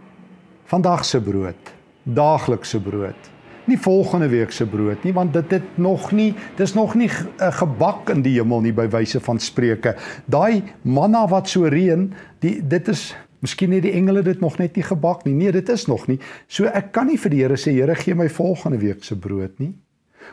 Vandag 0.67 1.05
se 1.05 1.21
brood, 1.23 1.73
daaglikse 2.03 2.81
brood. 2.81 3.31
Nie 3.67 3.79
volgende 3.79 4.29
week 4.29 4.51
se 4.51 4.67
brood 4.67 5.03
nie 5.03 5.13
want 5.15 5.33
dit 5.33 5.51
het 5.51 5.79
nog 5.79 6.13
nie 6.13 6.35
dis 6.59 6.75
nog 6.75 6.95
nie 6.95 7.09
uh, 7.11 7.51
gebak 7.51 8.11
in 8.15 8.23
die 8.23 8.37
hemel 8.39 8.63
nie 8.63 8.75
by 8.75 8.87
wyse 8.91 9.21
van 9.21 9.39
spreuke. 9.43 9.97
Daai 10.31 10.63
manna 10.83 11.25
wat 11.31 11.51
so 11.51 11.67
reën 11.71 12.09
die 12.43 12.61
dit 12.63 12.89
is 12.89 13.09
miskien 13.43 13.75
het 13.75 13.83
die 13.87 13.95
engele 13.99 14.23
dit 14.27 14.41
nog 14.41 14.59
net 14.59 14.79
nie 14.79 14.87
gebak 14.87 15.25
nie. 15.27 15.35
Nee 15.35 15.53
dit 15.55 15.69
is 15.69 15.87
nog 15.87 16.07
nie. 16.07 16.21
So 16.47 16.71
ek 16.71 16.93
kan 16.95 17.11
nie 17.11 17.19
vir 17.19 17.35
die 17.35 17.43
Here 17.43 17.59
sê 17.59 17.75
Here 17.75 17.95
gee 17.99 18.15
my 18.15 18.29
volgende 18.31 18.79
week 18.83 19.05
se 19.05 19.19
brood 19.19 19.59
nie. 19.59 19.75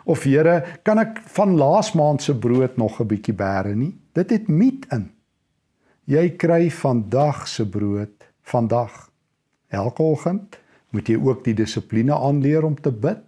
Of 0.05 0.25
Here 0.29 0.61
kan 0.85 1.01
ek 1.01 1.21
van 1.37 1.57
laas 1.57 1.93
maand 1.97 2.21
se 2.21 2.33
brood 2.33 2.77
nog 2.77 3.01
'n 3.01 3.07
bietjie 3.07 3.33
bære 3.33 3.75
nie? 3.75 3.93
Dit 4.13 4.29
het 4.29 4.47
meat 4.47 4.85
in. 4.91 5.09
Jy 6.05 6.29
kry 6.37 6.69
vandag 6.69 7.47
se 7.47 7.65
brood 7.65 8.22
vandag 8.43 9.09
elke 9.73 10.03
oggend 10.03 10.59
moet 10.93 11.09
jy 11.09 11.17
ook 11.17 11.43
die 11.43 11.55
dissipline 11.57 12.13
aanleer 12.13 12.65
om 12.65 12.75
te 12.75 12.91
bid 12.91 13.23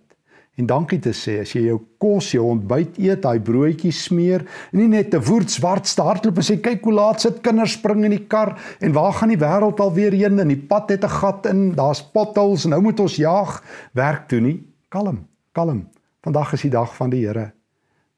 en 0.55 0.67
dankie 0.69 1.01
te 1.03 1.11
sê 1.15 1.39
as 1.41 1.51
jy 1.55 1.65
jou 1.65 1.79
kos, 1.99 2.29
jou 2.31 2.45
ontbyt 2.47 2.99
eet, 3.01 3.23
daai 3.25 3.41
broodjies 3.43 4.05
smeer, 4.07 4.45
nie 4.71 4.87
net 4.87 5.09
te 5.11 5.19
woord 5.19 5.51
swart 5.51 5.89
hardloop 5.99 6.39
en 6.39 6.47
sê 6.47 6.55
kyk 6.63 6.85
hoe 6.87 6.93
laat 6.95 7.25
sit 7.25 7.41
kinders 7.43 7.75
spring 7.75 8.05
in 8.07 8.15
die 8.15 8.23
kar 8.31 8.53
en 8.79 8.95
waar 8.95 9.17
gaan 9.17 9.33
die 9.33 9.41
wêreld 9.41 9.81
alweer 9.83 10.15
heen 10.15 10.39
en 10.39 10.53
die 10.53 10.61
pad 10.69 10.93
het 10.93 11.03
'n 11.03 11.17
gat 11.17 11.45
in, 11.51 11.75
daar's 11.75 12.01
potholes 12.01 12.65
en 12.65 12.71
nou 12.71 12.81
moet 12.81 12.99
ons 12.99 13.15
jaag 13.15 13.61
werk 13.93 14.27
toe 14.29 14.39
nie. 14.39 14.63
Kalm, 14.89 15.27
kalm. 15.51 15.89
Vandag 16.23 16.53
is 16.53 16.61
die 16.61 16.71
dag 16.71 16.95
van 16.95 17.09
die 17.09 17.25
Here. 17.27 17.51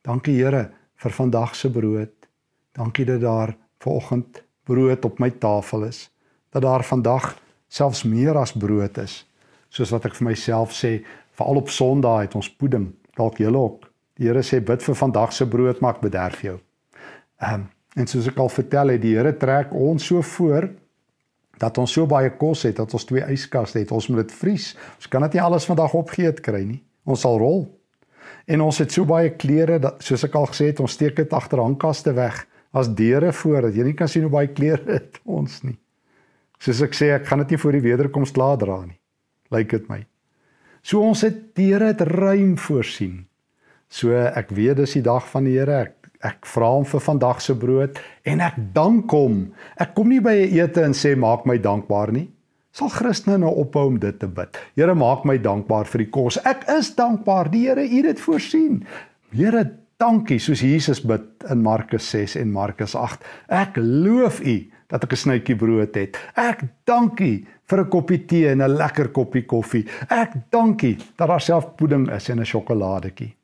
Dankie 0.03 0.37
Here 0.37 0.71
vir 0.95 1.11
vandag 1.11 1.55
se 1.55 1.69
brood. 1.69 2.13
Dankie 2.73 3.05
dat 3.05 3.21
daar 3.21 3.55
vanoggend 3.79 4.43
brood 4.63 5.05
op 5.05 5.19
my 5.19 5.29
tafel 5.29 5.83
is. 5.83 6.09
Dat 6.57 6.65
daar 6.65 6.83
vandag 6.83 7.35
selfs 7.69 8.01
meer 8.03 8.37
as 8.37 8.55
brood 8.57 8.97
is 8.97 9.27
soos 9.69 9.91
wat 9.93 10.07
ek 10.09 10.15
vir 10.17 10.29
myself 10.31 10.73
sê, 10.73 11.01
veral 11.37 11.61
op 11.61 11.69
Sondae 11.69 12.25
het 12.25 12.35
ons 12.39 12.49
pudding, 12.49 12.89
dalk 13.17 13.37
julle 13.43 13.59
ook. 13.59 13.85
Die 14.17 14.25
Here 14.29 14.41
sê 14.41 14.57
bid 14.63 14.81
vir 14.81 14.97
vandag 14.97 15.35
se 15.35 15.45
brood, 15.45 15.83
maak 15.85 16.01
bederf 16.01 16.41
jou. 16.41 16.57
Ehm 17.43 17.67
um, 17.67 17.67
en 17.97 18.05
soos 18.05 18.27
ek 18.29 18.37
al 18.37 18.49
vertel 18.53 18.93
het, 18.93 19.01
die 19.01 19.15
Here 19.17 19.31
trek 19.37 19.71
ons 19.73 20.05
so 20.05 20.21
voor 20.21 20.67
dat 21.57 21.77
ons 21.81 21.93
so 21.93 22.05
baie 22.09 22.29
kos 22.37 22.61
het 22.67 22.77
dat 22.77 22.93
ons 22.93 23.05
twee 23.09 23.23
yskaste 23.33 23.79
het. 23.81 23.91
Ons 23.91 24.09
moet 24.09 24.21
dit 24.21 24.35
vries. 24.37 24.67
Ons 24.97 25.09
kan 25.09 25.25
dit 25.25 25.33
nie 25.37 25.41
alles 25.41 25.65
vandag 25.65 25.95
opgeëet 25.97 26.43
kry 26.45 26.61
nie. 26.61 26.83
Ons 27.09 27.25
sal 27.25 27.39
rol. 27.41 27.65
En 28.45 28.61
ons 28.61 28.81
het 28.81 28.93
so 28.93 29.05
baie 29.09 29.31
klere 29.33 29.79
dat 29.81 30.05
soos 30.05 30.27
ek 30.27 30.37
al 30.37 30.45
gesê 30.51 30.69
het, 30.69 30.81
ons 30.83 30.93
steek 30.93 31.17
dit 31.17 31.33
agter 31.33 31.61
hangkaste 31.63 32.13
weg 32.13 32.43
as 32.77 32.91
deure 32.93 33.33
voor 33.33 33.65
dat 33.65 33.77
jy 33.77 33.89
nie 33.89 33.97
kan 33.97 34.09
sien 34.11 34.27
hoe 34.27 34.33
baie 34.33 34.53
klere 34.53 34.85
het 34.99 35.17
ons 35.25 35.63
nie. 35.65 35.77
Soos 36.59 36.81
ek 36.81 36.93
sê, 36.97 37.11
ek 37.13 37.27
gaan 37.27 37.39
dit 37.39 37.49
nie 37.53 37.61
voor 37.61 37.71
die 37.77 37.85
wederkoms 37.85 38.35
laat 38.35 38.59
dra 38.59 38.85
nie 38.85 38.97
lyk 39.53 39.71
dit 39.75 39.89
my. 39.91 40.01
So 40.85 41.03
ons 41.03 41.23
het 41.25 41.53
die 41.57 41.71
Here 41.71 41.91
het 41.91 42.03
ruim 42.07 42.55
voorsien. 42.59 43.25
So 43.89 44.15
ek 44.15 44.51
weet 44.55 44.81
dis 44.81 44.97
die 44.99 45.05
dag 45.05 45.27
van 45.31 45.47
die 45.47 45.57
Here. 45.57 45.85
Ek 45.87 45.93
ek 46.25 46.47
vra 46.49 46.71
hom 46.73 46.85
vir 46.89 47.01
vandag 47.05 47.43
se 47.45 47.53
brood 47.53 47.99
en 48.25 48.39
ek 48.41 48.55
dank 48.73 49.11
hom. 49.13 49.51
Ek 49.77 49.93
kom 49.93 50.09
nie 50.09 50.19
by 50.19 50.33
'n 50.33 50.57
ete 50.57 50.81
en 50.83 50.93
sê 50.97 51.15
maak 51.15 51.45
my 51.45 51.57
dankbaar 51.57 52.11
nie. 52.11 52.27
Sal 52.73 52.89
Christene 52.89 53.37
nou 53.37 53.53
ophou 53.53 53.87
om 53.87 53.99
dit 53.99 54.19
te 54.19 54.27
bid. 54.27 54.57
Here 54.75 54.95
maak 54.95 55.25
my 55.25 55.37
dankbaar 55.37 55.85
vir 55.85 55.99
die 55.99 56.11
kos. 56.11 56.37
Ek 56.43 56.65
is 56.69 56.95
dankbaar. 56.95 57.51
Die 57.51 57.67
Here 57.67 57.81
het 57.81 58.03
dit 58.03 58.19
voorsien. 58.19 58.85
Here 59.31 59.77
dankie 59.99 60.39
soos 60.39 60.61
Jesus 60.61 61.01
bid 61.01 61.43
in 61.49 61.61
Markus 61.61 62.09
6 62.09 62.35
en 62.35 62.51
Markus 62.51 62.95
8. 62.95 63.23
Ek 63.47 63.77
loof 63.77 64.41
U 64.41 64.71
dat 64.88 65.03
ek 65.03 65.12
'n 65.12 65.15
snytjie 65.15 65.56
brood 65.56 65.96
het. 65.96 66.17
Ek 66.36 66.63
dankie 66.86 67.46
vir 67.67 67.79
'n 67.79 67.89
koppie 67.89 68.25
tee 68.25 68.50
en 68.50 68.62
'n 68.62 68.77
lekker 68.77 69.10
koppie 69.10 69.46
koffie. 69.46 69.86
Ek 70.10 70.32
dankie 70.50 70.98
dat 71.15 71.27
daar 71.27 71.41
self 71.41 71.75
pudding 71.75 72.10
is 72.12 72.29
en 72.29 72.39
'n 72.39 72.46
sjokoladetjie. 72.46 73.36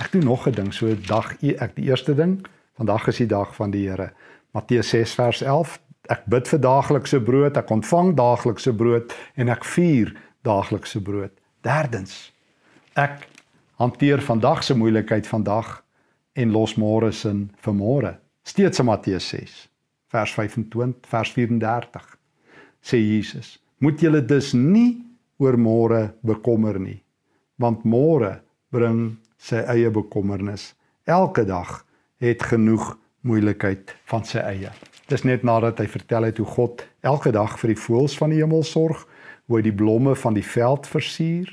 Ek 0.00 0.12
doen 0.12 0.24
nog 0.24 0.46
'n 0.46 0.52
ding, 0.52 0.74
so 0.74 0.94
dag 1.06 1.42
e, 1.42 1.54
ek 1.54 1.74
die 1.76 1.84
eerste 1.84 2.14
ding, 2.14 2.46
vandag 2.76 3.06
is 3.08 3.16
die 3.16 3.26
dag 3.26 3.54
van 3.54 3.70
die 3.70 3.88
Here. 3.88 4.12
Matteus 4.52 4.88
6 4.88 5.14
vers 5.14 5.42
11. 5.42 5.80
Ek 6.08 6.26
bid 6.26 6.48
vir 6.48 6.58
daaglikse 6.58 7.20
brood, 7.20 7.56
ek 7.56 7.70
ontvang 7.70 8.14
daaglikse 8.14 8.74
brood 8.74 9.14
en 9.36 9.48
ek 9.48 9.64
vier 9.64 10.16
daaglikse 10.42 11.00
brood. 11.00 11.32
Derdens. 11.62 12.32
Ek 12.94 13.28
hanteer 13.78 14.20
vandag 14.20 14.62
se 14.62 14.74
moeilikheid 14.74 15.26
vandag 15.26 15.84
en 16.32 16.50
los 16.50 16.74
môre 16.74 17.12
se 17.12 17.28
vir 17.56 17.74
môre. 17.74 18.18
Steeds 18.42 18.78
in 18.78 18.86
Matteus 18.86 19.28
6 19.28 19.73
vers 20.14 20.34
25 20.38 21.10
vers 21.10 21.34
34 21.34 22.08
sê 22.84 23.02
Jesus 23.02 23.56
moet 23.82 24.00
julle 24.00 24.22
dus 24.22 24.54
nie 24.54 25.02
oor 25.42 25.58
môre 25.58 26.06
bekommer 26.22 26.78
nie 26.78 27.00
want 27.60 27.84
môre 27.86 28.40
bring 28.74 29.16
sy 29.38 29.60
eie 29.70 29.90
bekommernis. 29.92 30.72
Elke 31.04 31.44
dag 31.46 31.82
het 32.22 32.42
genoeg 32.42 32.94
moeilikheid 33.24 33.92
van 34.10 34.24
sy 34.26 34.40
eie. 34.42 34.72
Dis 35.10 35.24
net 35.28 35.44
nadat 35.44 35.82
hy 35.82 35.88
vertel 35.92 36.30
het 36.30 36.40
hoe 36.40 36.48
God 36.48 36.84
elke 37.04 37.32
dag 37.34 37.58
vir 37.60 37.74
die 37.74 37.80
voëls 37.80 38.16
van 38.18 38.32
die 38.32 38.40
hemel 38.40 38.64
sorg 38.64 39.04
hoe 39.44 39.58
hy 39.58 39.66
die 39.66 39.76
blomme 39.76 40.14
van 40.16 40.36
die 40.36 40.46
veld 40.46 40.88
versier. 40.88 41.50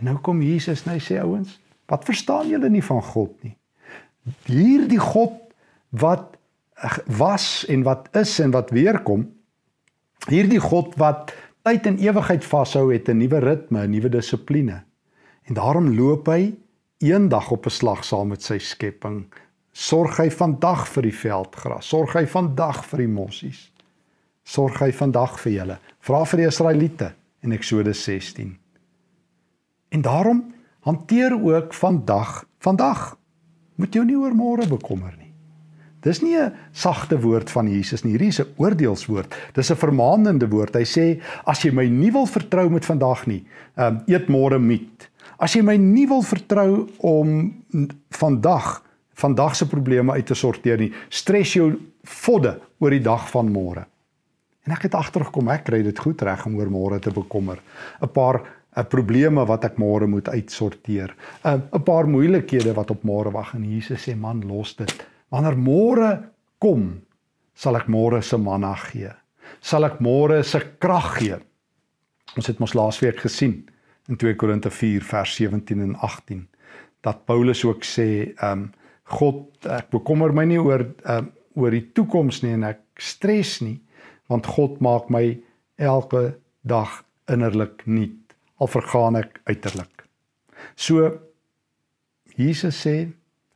En 0.00 0.08
nou 0.08 0.16
kom 0.24 0.40
Jesus 0.44 0.86
en 0.86 0.94
hy 0.94 1.00
sê 1.04 1.20
ouens 1.20 1.58
wat 1.86 2.06
verstaan 2.08 2.48
julle 2.50 2.66
nie 2.72 2.82
van 2.82 3.02
God 3.04 3.34
nie? 3.46 3.52
Hierdie 4.48 4.98
God 4.98 5.36
wat 5.94 6.34
was 7.06 7.64
en 7.68 7.82
wat 7.82 8.08
is 8.16 8.38
en 8.38 8.50
wat 8.50 8.70
weer 8.70 9.00
kom. 9.02 9.24
Hierdie 10.28 10.60
God 10.60 10.94
wat 11.00 11.32
tyd 11.66 11.86
en 11.86 11.98
ewigheid 11.98 12.44
vashou 12.44 12.92
het 12.92 13.08
'n 13.08 13.18
nuwe 13.18 13.38
ritme, 13.38 13.86
'n 13.86 13.90
nuwe 13.90 14.08
dissipline. 14.08 14.82
En 15.44 15.54
daarom 15.54 15.94
loop 15.94 16.26
hy 16.26 16.54
eendag 16.98 17.50
op 17.50 17.66
'n 17.66 17.70
slag 17.70 18.04
saam 18.04 18.28
met 18.28 18.42
sy 18.42 18.58
skepping. 18.58 19.26
Sorg 19.72 20.16
hy 20.16 20.30
vandag 20.30 20.88
vir 20.88 21.02
die 21.02 21.14
veldgras, 21.14 21.88
sorg 21.88 22.12
hy 22.12 22.26
vandag 22.26 22.84
vir 22.84 22.98
die 22.98 23.08
mossies. 23.08 23.72
Sorg 24.44 24.78
hy 24.78 24.92
vandag 24.92 25.40
vir 25.40 25.52
julle. 25.52 25.78
Vra 26.00 26.24
vir 26.24 26.36
die 26.36 26.46
Israeliete 26.46 27.14
in 27.42 27.52
Eksodus 27.52 28.04
16. 28.04 28.58
En 29.88 30.02
daarom 30.02 30.54
hanteer 30.80 31.42
ook 31.42 31.74
vandag, 31.74 32.44
vandag 32.58 33.18
moet 33.74 33.94
jy 33.94 34.04
nie 34.04 34.16
oor 34.16 34.34
môre 34.34 34.68
bekommer 34.68 35.14
nie. 35.18 35.25
Dis 36.06 36.22
nie 36.22 36.36
'n 36.38 36.52
sagte 36.72 37.18
woord 37.20 37.50
van 37.50 37.68
Jesus 37.68 38.04
nie. 38.04 38.12
Hierdie 38.12 38.28
is 38.28 38.40
'n 38.40 38.54
oordeelswoord. 38.56 39.34
Dis 39.54 39.70
'n 39.70 39.76
vermaanende 39.76 40.48
woord. 40.48 40.74
Hy 40.74 40.84
sê 40.84 41.20
as 41.44 41.62
jy 41.62 41.72
my 41.72 41.88
nie 41.88 42.12
wil 42.12 42.26
vertrou 42.26 42.70
met 42.70 42.84
vandag 42.84 43.26
nie, 43.26 43.44
ehm 43.76 43.86
um, 43.86 44.02
eet 44.06 44.28
môre 44.28 44.58
meat. 44.58 45.10
As 45.38 45.54
jy 45.54 45.62
my 45.62 45.76
nie 45.76 46.06
wil 46.06 46.22
vertrou 46.22 46.88
om 46.98 47.54
vandag 48.10 48.82
vandag 49.16 49.56
se 49.56 49.66
probleme 49.66 50.12
uit 50.12 50.26
te 50.26 50.34
sorteer 50.34 50.78
nie, 50.78 50.92
stres 51.08 51.54
jou 51.54 51.70
vodde 52.04 52.60
oor 52.78 52.90
die 52.90 53.00
dag 53.00 53.30
van 53.30 53.48
môre. 53.52 53.86
En 54.66 54.72
ek 54.72 54.82
het 54.82 54.94
agtergekom 54.94 55.48
ek 55.48 55.64
kry 55.64 55.82
dit 55.82 55.98
goed 55.98 56.22
reg 56.22 56.46
om 56.46 56.56
oor 56.56 56.70
môre 56.70 57.00
te 57.00 57.10
bekommer. 57.10 57.58
'n 58.02 58.08
Paar 58.08 58.42
'n 58.76 58.84
probleme 58.84 59.46
wat 59.46 59.64
ek 59.64 59.78
môre 59.78 60.06
moet 60.06 60.28
uitsorteer. 60.28 61.14
'n 61.44 61.62
'n 61.72 61.82
paar 61.82 62.06
moeilikhede 62.06 62.74
wat 62.74 62.90
op 62.90 63.02
môre 63.02 63.32
wag 63.32 63.54
en 63.54 63.64
Jesus 63.64 64.08
sê 64.08 64.16
man 64.16 64.42
los 64.46 64.76
dit. 64.76 65.06
Wanneer 65.30 65.56
môre 65.58 66.10
kom, 66.62 67.02
sal 67.56 67.78
ek 67.80 67.88
môre 67.92 68.22
se 68.22 68.38
manna 68.38 68.74
gee. 68.86 69.10
Sal 69.60 69.88
ek 69.88 70.00
môre 70.04 70.42
se 70.44 70.60
krag 70.80 71.16
gee. 71.18 71.38
Ons 72.36 72.50
het 72.50 72.60
mos 72.60 72.74
laasweek 72.76 73.22
gesien 73.24 73.62
in 74.10 74.18
2 74.20 74.36
Korinte 74.38 74.70
4 74.70 75.04
vers 75.06 75.32
17 75.38 75.82
en 75.82 75.96
18 75.96 76.44
dat 77.06 77.22
Paulus 77.26 77.62
ook 77.64 77.84
sê, 77.86 78.34
ehm 78.34 78.66
um, 78.66 78.68
God, 79.06 79.62
ek 79.70 79.92
bekommer 79.94 80.32
my 80.34 80.42
nie 80.50 80.58
oor 80.58 80.82
ehm 80.82 81.28
um, 81.28 81.32
oor 81.56 81.72
die 81.72 81.86
toekoms 81.96 82.42
nie 82.42 82.52
en 82.52 82.66
ek 82.68 82.82
stres 83.00 83.60
nie, 83.64 83.78
want 84.28 84.48
God 84.56 84.80
maak 84.84 85.06
my 85.14 85.38
elke 85.80 86.36
dag 86.68 86.98
innerlik 87.32 87.86
nuut 87.86 88.34
al 88.60 88.68
vergaan 88.68 89.16
ek 89.16 89.38
uiterlik. 89.48 90.04
So 90.76 91.06
Jesus 92.36 92.82
sê 92.84 92.96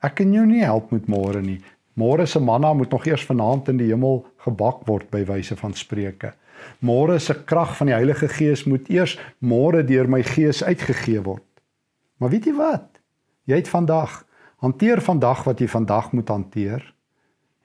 ek 0.05 0.21
kan 0.21 0.33
jou 0.33 0.47
nie 0.47 0.65
help 0.65 0.93
met 0.95 1.09
môre 1.11 1.43
nie. 1.45 1.61
Môre 2.01 2.27
se 2.27 2.41
manna 2.41 2.73
moet 2.75 2.93
nog 2.93 3.07
eers 3.07 3.25
vanaand 3.29 3.69
in 3.69 3.81
die 3.81 3.91
hemel 3.91 4.23
gebak 4.45 4.87
word 4.89 5.11
by 5.13 5.25
wyse 5.29 5.57
van 5.59 5.75
spreuke. 5.77 6.33
Môre 6.85 7.19
se 7.21 7.35
krag 7.35 7.75
van 7.77 7.91
die 7.91 7.97
Heilige 7.97 8.29
Gees 8.29 8.65
moet 8.69 8.89
eers 8.93 9.17
môre 9.41 9.83
deur 9.87 10.09
my 10.09 10.23
gees 10.25 10.63
uitgegee 10.63 11.21
word. 11.25 11.45
Maar 12.21 12.33
weet 12.33 12.49
jy 12.49 12.55
wat? 12.57 13.01
Jy 13.49 13.61
het 13.63 13.69
vandag. 13.73 14.23
Hanteer 14.61 15.01
vandag 15.01 15.45
wat 15.49 15.61
jy 15.61 15.69
vandag 15.73 16.13
moet 16.13 16.29
hanteer 16.29 16.85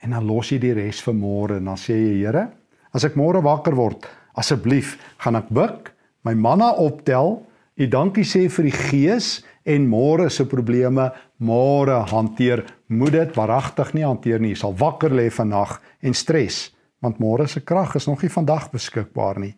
en 0.06 0.14
dan 0.14 0.28
los 0.28 0.52
jy 0.52 0.60
die 0.62 0.76
res 0.78 1.00
vir 1.02 1.16
môre 1.18 1.58
en 1.58 1.72
dan 1.72 1.80
sê 1.82 1.96
jy 1.98 2.14
Here, 2.22 2.46
as 2.94 3.08
ek 3.08 3.18
môre 3.18 3.42
wakker 3.44 3.76
word, 3.76 4.06
asseblief 4.38 4.96
gaan 5.24 5.40
ek 5.40 5.50
buig, 5.50 5.90
my 6.28 6.36
manna 6.38 6.72
optel, 6.82 7.40
u 7.76 7.88
dankie 7.92 8.26
sê 8.28 8.46
vir 8.52 8.70
die 8.70 8.76
gees 8.76 9.30
en 9.66 9.88
môre 9.90 10.30
se 10.30 10.46
probleme 10.46 11.10
môre 11.38 11.98
hanteer. 12.12 12.64
Moet 12.88 13.12
dit 13.12 13.36
waaragtig 13.36 13.94
nie 13.94 14.06
hanteer 14.06 14.40
nie. 14.40 14.54
Jy 14.54 14.62
sal 14.62 14.78
wakker 14.78 15.14
lê 15.14 15.30
vannag 15.34 15.80
en 16.02 16.14
stres 16.14 16.70
want 17.04 17.20
môre 17.22 17.46
se 17.46 17.62
krag 17.62 17.94
is 18.00 18.08
nog 18.10 18.24
nie 18.24 18.32
vandag 18.34 18.72
beskikbaar 18.74 19.38
nie. 19.38 19.54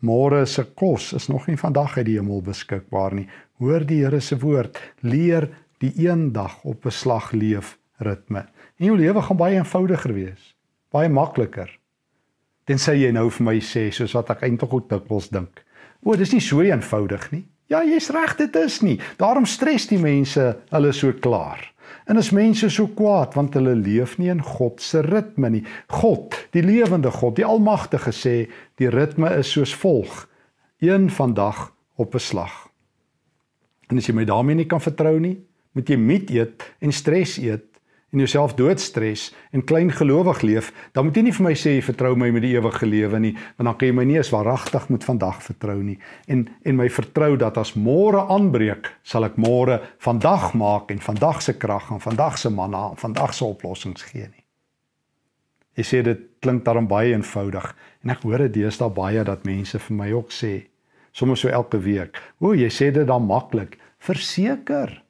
Môre 0.00 0.46
se 0.48 0.62
kos 0.64 1.10
is 1.16 1.28
nog 1.28 1.48
nie 1.48 1.58
vandag 1.60 1.98
uit 1.98 2.06
die 2.08 2.16
hemel 2.16 2.40
beskikbaar 2.46 3.16
nie. 3.18 3.26
Hoor 3.60 3.84
die 3.84 4.02
Here 4.04 4.20
se 4.20 4.38
woord, 4.40 4.78
leer 5.02 5.50
die 5.80 5.92
een 6.06 6.32
dag 6.32 6.64
op 6.64 6.86
'n 6.86 6.90
slag 6.90 7.32
leef 7.32 7.76
ritme. 7.98 8.46
En 8.78 8.86
jou 8.86 8.96
lewe 8.96 9.22
gaan 9.22 9.36
baie 9.36 9.56
eenvoudiger 9.56 10.12
wees, 10.12 10.54
baie 10.92 11.08
makliker. 11.08 11.70
Tensy 12.64 12.92
jy 12.92 13.12
nou 13.12 13.30
vir 13.30 13.44
my 13.44 13.60
sê 13.60 13.90
soos 13.92 14.12
wat 14.12 14.30
ek 14.30 14.42
eintlik 14.42 14.72
ook 14.72 14.88
dikwels 14.88 15.28
dink. 15.28 15.64
O, 16.02 16.16
dis 16.16 16.32
nie 16.32 16.40
so 16.40 16.60
eenvoudig 16.60 17.32
nie. 17.32 17.44
Ja, 17.66 17.82
jy's 17.82 18.10
reg, 18.14 18.36
dit 18.38 18.56
is 18.56 18.80
nie. 18.80 19.00
Daarom 19.18 19.46
stres 19.46 19.88
die 19.90 19.98
mense 19.98 20.52
hulle 20.70 20.92
so 20.94 21.12
klaar. 21.12 21.64
En 22.06 22.18
as 22.18 22.30
mense 22.30 22.68
so 22.70 22.86
kwaad 22.94 23.34
want 23.34 23.56
hulle 23.58 23.74
leef 23.74 24.14
nie 24.20 24.30
in 24.30 24.42
God 24.42 24.82
se 24.82 25.02
ritme 25.02 25.50
nie. 25.50 25.64
God, 25.90 26.36
die 26.54 26.62
lewende 26.62 27.10
God, 27.10 27.34
die 27.38 27.46
almagtige 27.46 28.14
sê, 28.14 28.36
die 28.78 28.90
ritme 28.90 29.32
is 29.40 29.50
soos 29.50 29.74
volg: 29.74 30.28
een 30.78 31.10
vandag 31.10 31.72
op 31.96 32.14
'n 32.14 32.22
slag. 32.22 32.68
En 33.90 33.98
as 33.98 34.06
jy 34.06 34.14
my 34.14 34.24
daarmee 34.24 34.54
nie 34.54 34.66
kan 34.66 34.80
vertrou 34.80 35.18
nie, 35.20 35.38
moet 35.72 35.88
jy 35.88 35.96
miet 35.96 36.30
eet 36.30 36.62
en 36.80 36.92
stres 36.92 37.38
eet 37.38 37.75
en 38.12 38.18
jouself 38.22 38.54
doodstres 38.54 39.34
en 39.50 39.64
klein 39.64 39.90
gelowig 39.92 40.40
leef, 40.42 40.70
dan 40.92 41.04
moet 41.04 41.16
jy 41.18 41.24
nie 41.26 41.34
vir 41.34 41.44
my 41.48 41.52
sê 41.58 41.74
jy 41.74 41.82
vertrou 41.88 42.14
my 42.18 42.30
met 42.34 42.44
die 42.44 42.54
ewige 42.54 42.86
lewe 42.86 43.18
nie, 43.20 43.32
want 43.58 43.66
dan 43.66 43.76
kan 43.76 43.90
jy 43.90 43.96
my 43.98 44.04
nie 44.06 44.18
eens 44.20 44.30
waaragtig 44.34 44.88
met 44.94 45.04
vandag 45.04 45.42
vertrou 45.42 45.76
nie. 45.82 45.98
En 46.30 46.46
en 46.62 46.78
my 46.78 46.88
vertrou 46.92 47.34
dat 47.40 47.58
as 47.58 47.74
môre 47.74 48.22
aanbreek, 48.32 48.92
sal 49.02 49.26
ek 49.26 49.38
môre 49.42 49.80
vandag 50.02 50.52
maak 50.54 50.90
en 50.94 51.02
vandag 51.02 51.42
se 51.42 51.56
krag 51.58 51.90
en 51.90 52.02
vandag 52.02 52.38
se 52.38 52.50
manna 52.50 52.90
en 52.92 53.00
vandag 53.00 53.34
se 53.34 53.44
oplossings 53.44 54.06
gee 54.12 54.28
nie. 54.28 54.44
Jy 55.76 55.84
sê 55.84 56.02
dit 56.02 56.22
klink 56.40 56.64
daarom 56.64 56.86
baie 56.88 57.12
eenvoudig 57.12 57.72
en 58.04 58.14
ek 58.14 58.22
hoor 58.24 58.46
dit 58.46 58.62
deesdae 58.62 58.88
baie 58.88 59.24
dat 59.24 59.44
mense 59.44 59.78
vir 59.78 59.96
my 59.96 60.12
ook 60.14 60.30
sê, 60.32 60.54
sommer 61.12 61.36
so 61.36 61.48
elke 61.48 61.78
week, 61.78 62.16
"O, 62.40 62.54
jy 62.54 62.70
sê 62.70 62.92
dit 62.92 63.06
dan 63.06 63.26
maklik." 63.26 63.78
Verseker. 63.98 65.05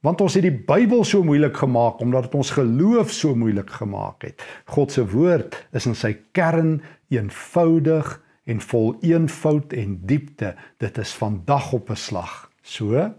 Want 0.00 0.22
ons 0.24 0.34
het 0.38 0.46
die 0.46 0.54
Bybel 0.54 1.04
so 1.04 1.20
moeilik 1.24 1.58
gemaak 1.60 2.00
omdat 2.00 2.28
dit 2.28 2.34
ons 2.40 2.54
geloof 2.56 3.12
so 3.12 3.36
moeilik 3.36 3.70
gemaak 3.70 4.24
het. 4.24 4.44
God 4.72 4.92
se 4.92 5.04
woord 5.04 5.58
is 5.76 5.86
in 5.86 5.96
sy 5.98 6.14
kern 6.32 6.78
eenvoudig 7.12 8.14
en 8.48 8.62
vol 8.64 8.94
eenvoud 9.04 9.74
en 9.76 9.98
diepte. 10.08 10.54
Dit 10.80 10.98
is 10.98 11.12
van 11.20 11.42
dag 11.44 11.72
op 11.76 11.90
'n 11.90 12.00
slag. 12.00 12.50
So 12.62 13.12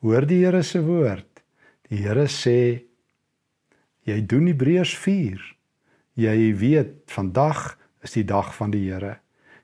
hoor 0.00 0.26
die 0.26 0.44
Here 0.44 0.62
se 0.62 0.82
woord. 0.82 1.42
Die 1.88 2.04
Here 2.04 2.26
sê 2.28 2.82
jy 4.04 4.26
doen 4.26 4.46
Hebreërs 4.46 4.96
4. 4.96 5.40
Jy 6.14 6.56
weet 6.56 6.92
vandag 7.06 7.78
is 8.02 8.12
die 8.12 8.24
dag 8.24 8.54
van 8.54 8.70
die 8.70 8.90
Here. 8.90 9.18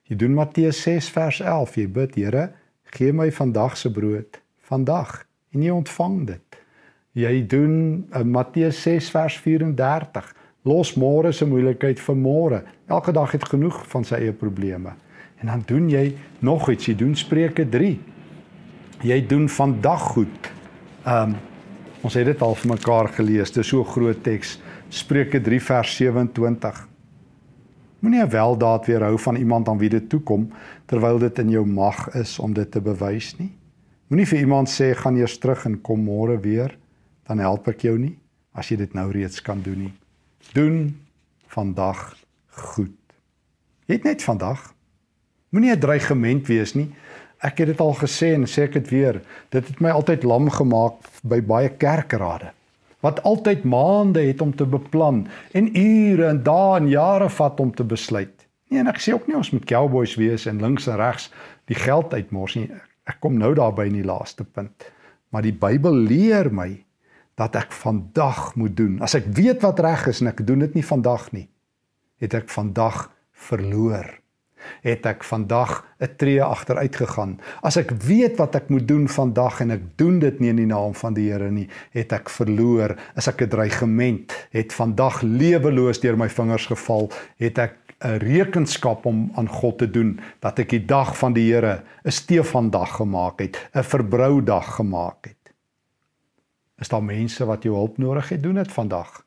Jy 0.05 0.17
doen 0.17 0.35
Matteus 0.35 0.83
6 0.83 1.09
vers 1.11 1.41
11. 1.41 1.77
Jy 1.77 1.89
bid 1.89 2.15
Here, 2.15 2.53
gee 2.85 3.13
my 3.13 3.31
vandag 3.33 3.77
se 3.77 3.91
brood 3.93 4.41
vandag 4.65 5.27
en 5.55 5.63
jy 5.63 5.71
ontvang 5.71 6.27
dit. 6.27 6.44
Jy 7.15 7.45
doen 7.47 7.75
uh, 8.11 8.25
Matteus 8.27 8.81
6 8.83 9.13
vers 9.15 9.37
34. 9.39 10.33
Los 10.67 10.95
môre 10.99 11.31
se 11.33 11.47
moeilikheid 11.47 12.01
vir 12.03 12.17
môre. 12.19 12.59
Elke 12.91 13.13
dag 13.15 13.31
het 13.37 13.47
genoeg 13.47 13.85
van 13.93 14.07
sy 14.07 14.19
eie 14.19 14.35
probleme. 14.35 14.97
En 15.39 15.53
dan 15.53 15.63
doen 15.69 15.87
jy 15.93 16.09
nog 16.43 16.67
iets. 16.73 16.89
Jy 16.91 16.97
doen 16.99 17.15
Spreuke 17.15 17.69
3. 17.71 17.93
Jy 19.07 19.19
doen 19.31 19.47
vandag 19.49 20.11
goed. 20.17 20.51
Um 21.07 21.37
ons 22.05 22.13
het 22.19 22.27
dit 22.29 22.43
al 22.45 22.53
vir 22.59 22.69
mekaar 22.75 23.09
gelees. 23.17 23.53
Dis 23.55 23.71
so 23.71 23.85
groot 23.89 24.19
teks. 24.27 24.59
Spreuke 24.93 25.39
3 25.41 25.61
vers 25.71 25.95
27. 25.97 26.83
Moenie 28.05 28.21
'n 28.21 28.29
weldaad 28.29 28.87
weerhou 28.87 29.19
van 29.19 29.37
iemand 29.37 29.69
aan 29.69 29.79
wie 29.79 29.89
dit 29.89 30.09
toe 30.09 30.21
kom 30.21 30.51
terwyl 30.87 31.19
dit 31.19 31.39
in 31.39 31.51
jou 31.51 31.65
mag 31.67 32.11
is 32.15 32.39
om 32.39 32.53
dit 32.53 32.71
te 32.71 32.81
bewys 32.81 33.39
nie. 33.39 33.53
Moenie 34.09 34.27
vir 34.27 34.39
iemand 34.39 34.69
sê 34.69 34.93
gaan 34.95 35.17
eers 35.17 35.39
terug 35.39 35.65
en 35.65 35.81
kom 35.81 36.05
môre 36.05 36.41
weer 36.41 36.77
dan 37.29 37.41
help 37.43 37.69
ek 37.69 37.87
jou 37.87 37.97
nie 37.99 38.17
as 38.55 38.71
jy 38.71 38.79
dit 38.79 38.93
nou 38.95 39.09
reeds 39.11 39.43
kan 39.43 39.63
doen 39.63 39.87
nie. 39.89 39.95
Doen 40.55 40.95
vandag 41.51 42.15
goed. 42.55 42.95
Jy 43.89 43.99
het 43.99 44.07
net 44.07 44.23
vandag. 44.23 44.73
Moenie 45.51 45.75
'n 45.75 45.81
dreigement 45.81 46.47
wees 46.47 46.75
nie. 46.75 46.95
Ek 47.43 47.59
het 47.59 47.67
dit 47.67 47.81
al 47.81 47.95
gesê 47.95 48.35
en 48.35 48.47
sê 48.47 48.63
ek 48.65 48.73
dit 48.73 48.89
weer. 48.91 49.23
Dit 49.51 49.69
het 49.69 49.81
my 49.81 49.91
altyd 49.91 50.23
lam 50.23 50.51
gemaak 50.51 50.95
by 51.23 51.41
baie 51.41 51.69
kerkrade 51.69 52.53
wat 53.05 53.23
altyd 53.23 53.65
maande 53.65 54.23
het 54.25 54.41
om 54.41 54.55
te 54.57 54.65
beplan 54.65 55.27
en 55.53 55.67
ure 55.77 56.25
en 56.27 56.43
dae 56.43 56.79
en 56.79 56.89
jare 56.89 57.29
vat 57.29 57.61
om 57.61 57.75
te 57.75 57.85
besluit. 57.85 58.47
Nee, 58.73 58.81
en 58.81 58.89
ek 58.89 59.01
sê 59.05 59.13
ook 59.13 59.27
nie 59.29 59.37
ons 59.37 59.51
moet 59.53 59.67
cowboys 59.69 60.15
wees 60.17 60.47
en 60.49 60.63
links 60.63 60.89
en 60.89 60.97
regs 60.97 61.29
die 61.69 61.77
geld 61.77 62.15
uitmors 62.15 62.57
nie. 62.57 62.71
Ek 63.05 63.21
kom 63.21 63.37
nou 63.37 63.53
daarby 63.55 63.91
in 63.91 63.99
die 64.01 64.09
laaste 64.09 64.45
punt. 64.45 64.89
Maar 65.29 65.45
die 65.45 65.53
Bybel 65.53 65.93
leer 66.09 66.49
my 66.49 66.71
dat 67.35 67.57
ek 67.59 67.73
vandag 67.73 68.55
moet 68.55 68.77
doen. 68.77 69.01
As 69.03 69.15
ek 69.19 69.27
weet 69.35 69.63
wat 69.63 69.81
reg 69.83 70.07
is 70.11 70.21
en 70.23 70.31
ek 70.31 70.47
doen 70.47 70.59
dit 70.59 70.75
nie 70.75 70.87
vandag 70.87 71.33
nie, 71.33 71.49
het 72.23 72.35
ek 72.35 72.53
vandag 72.53 73.09
verloor. 73.33 74.07
Het 74.81 75.05
ek 75.05 75.25
vandag 75.29 75.85
'n 76.01 76.17
tree 76.17 76.43
agteruit 76.43 76.97
gegaan. 76.97 77.41
As 77.63 77.77
ek 77.77 77.91
weet 77.91 78.39
wat 78.39 78.55
ek 78.55 78.71
moet 78.71 78.89
doen 78.89 79.09
vandag 79.09 79.61
en 79.61 79.71
ek 79.71 79.83
doen 79.97 80.19
dit 80.19 80.41
nie 80.41 80.49
in 80.49 80.57
die 80.57 80.67
naam 80.67 80.95
van 80.95 81.15
die 81.15 81.31
Here 81.31 81.51
nie, 81.51 81.69
het 81.91 82.13
ek 82.13 82.31
verloor. 82.31 82.97
As 83.17 83.29
ek 83.29 83.43
'n 83.43 83.49
dreigement 83.49 84.33
het 84.51 84.73
vandag 84.73 85.23
leweloos 85.23 86.01
deur 86.01 86.17
my 86.17 86.29
vingers 86.29 86.67
geval, 86.67 87.11
het 87.37 87.59
ek 87.59 87.77
'n 88.01 88.19
rekenskap 88.19 89.07
om 89.07 89.31
aan 89.35 89.49
God 89.49 89.79
te 89.79 89.91
doen 89.91 90.21
dat 90.41 90.59
ek 90.59 90.71
die 90.71 90.85
dag 90.87 91.17
van 91.19 91.33
die 91.33 91.53
Here 91.53 91.83
'n 92.05 92.11
Stefan 92.11 92.71
dag 92.71 92.97
gemaak 92.97 93.41
het, 93.41 93.59
'n 93.75 93.83
verbrou 93.83 94.43
dag 94.43 94.75
gemaak 94.77 95.25
het. 95.27 95.44
Is 96.79 96.89
daar 96.89 97.03
mense 97.03 97.45
wat 97.47 97.63
jou 97.63 97.75
hulp 97.75 97.99
nodig 97.99 98.29
het? 98.29 98.43
Doen 98.43 98.55
dit 98.55 98.73
vandag. 98.73 99.25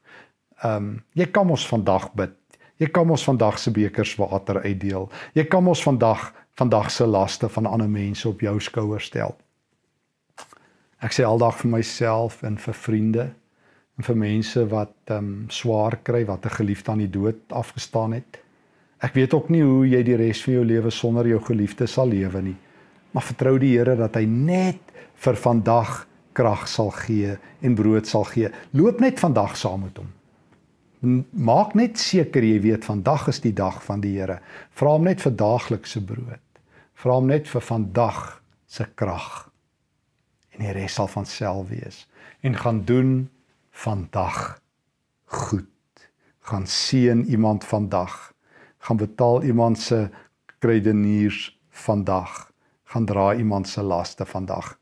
Ehm 0.61 0.75
um, 0.75 1.03
jy 1.13 1.25
kan 1.31 1.49
ons 1.49 1.67
vandag 1.67 2.13
bid. 2.13 2.33
Jy 2.77 2.87
kan 2.93 3.09
ons 3.09 3.23
vandag 3.23 3.59
se 3.59 3.71
bekers 3.71 4.15
water 4.15 4.61
uitdeel. 4.61 5.09
Jy 5.33 5.45
kan 5.49 5.67
ons 5.67 5.83
vandag 5.83 6.33
vandag 6.57 6.91
se 6.91 7.05
laste 7.05 7.49
van 7.49 7.65
ander 7.65 7.89
mense 7.89 8.27
op 8.27 8.41
jou 8.41 8.59
skouers 8.59 9.05
stel. 9.05 9.35
Ek 10.97 11.13
sê 11.13 11.25
aldag 11.25 11.59
vir 11.61 11.69
myself 11.69 12.41
en 12.43 12.57
vir 12.57 12.73
vriende 12.73 13.27
en 13.97 14.03
vir 14.03 14.17
mense 14.17 14.65
wat 14.73 14.95
ehm 15.05 15.17
um, 15.17 15.49
swaar 15.49 15.99
kry 16.03 16.25
wat 16.25 16.45
'n 16.45 16.57
geliefde 16.57 16.91
aan 16.91 17.05
die 17.05 17.13
dood 17.19 17.39
afgestaan 17.49 18.13
het. 18.13 18.41
Ek 18.97 19.13
weet 19.13 19.33
ook 19.33 19.49
nie 19.49 19.61
hoe 19.61 19.85
jy 19.87 20.03
die 20.03 20.15
res 20.17 20.41
van 20.43 20.53
jou 20.53 20.65
lewe 20.65 20.89
sonder 20.89 21.27
jou 21.27 21.39
geliefde 21.39 21.87
sal 21.87 22.07
lewe 22.07 22.41
nie. 22.41 22.57
Maar 23.11 23.23
vertrou 23.23 23.57
die 23.59 23.77
Here 23.77 23.95
dat 23.95 24.15
hy 24.15 24.25
net 24.25 24.79
vir 25.15 25.35
vandag 25.35 26.06
krag 26.37 26.67
sal 26.69 26.91
gee 26.93 27.37
en 27.65 27.75
brood 27.75 28.07
sal 28.07 28.27
gee. 28.29 28.51
Loop 28.77 29.01
net 29.01 29.19
vandag 29.19 29.57
saam 29.57 29.87
met 29.87 29.97
hom. 29.97 30.13
Maak 31.31 31.75
net 31.77 31.99
seker 32.01 32.45
jy 32.45 32.59
weet 32.63 32.85
vandag 32.85 33.27
is 33.31 33.41
die 33.43 33.53
dag 33.53 33.79
van 33.85 34.01
die 34.01 34.15
Here. 34.17 34.39
Vra 34.77 34.95
hom 34.97 35.05
net 35.05 35.21
vir 35.25 35.35
daaglikse 35.37 36.01
brood. 36.05 36.43
Vra 36.97 37.17
hom 37.19 37.29
net 37.29 37.49
vir 37.49 37.61
vandag 37.61 38.21
se 38.67 38.85
krag. 38.97 39.47
En 40.53 40.65
die 40.65 40.73
res 40.73 40.97
sal 40.97 41.09
van 41.11 41.27
self 41.29 41.69
wees. 41.69 42.05
En 42.41 42.57
gaan 42.57 42.81
doen 42.85 43.29
vandag 43.85 44.57
goed. 45.27 45.69
Gaan 46.49 46.67
seën 46.67 47.25
iemand 47.25 47.65
vandag. 47.65 48.33
Gaan 48.79 48.97
betaal 48.97 49.43
iemand 49.43 49.79
se 49.79 50.07
kredeniers 50.59 51.59
vandag. 51.69 52.51
Gaan 52.83 53.05
dra 53.05 53.35
iemand 53.35 53.67
se 53.67 53.81
laste 53.81 54.25
vandag. 54.25 54.76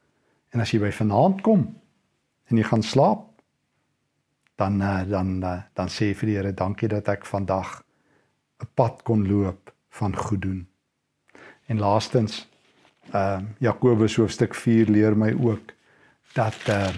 En 0.56 0.64
as 0.64 0.72
jy 0.72 0.80
by 0.80 0.92
vanaand 0.96 1.44
kom 1.44 1.68
en 2.50 2.58
jy 2.58 2.64
gaan 2.64 2.84
slaap, 2.86 3.28
dan 4.56 4.80
eh, 4.82 5.04
dan 5.10 5.44
eh, 5.44 5.62
dan 5.76 5.92
sê 5.92 6.14
vir 6.16 6.32
die 6.32 6.36
Here 6.38 6.54
dankie 6.56 6.88
dat 6.88 7.10
ek 7.12 7.26
vandag 7.28 7.84
'n 8.64 8.72
pad 8.74 9.04
kon 9.04 9.28
loop 9.28 9.74
van 9.90 10.16
goed 10.16 10.42
doen. 10.42 10.68
En 11.68 11.80
laastens 11.80 12.46
Ehm 13.12 13.44
uh, 13.44 13.48
Jakobus 13.60 14.16
hoofstuk 14.16 14.56
4 14.56 14.90
leer 14.90 15.18
my 15.18 15.36
ook 15.42 15.74
dat 16.34 16.58
uh, 16.70 16.90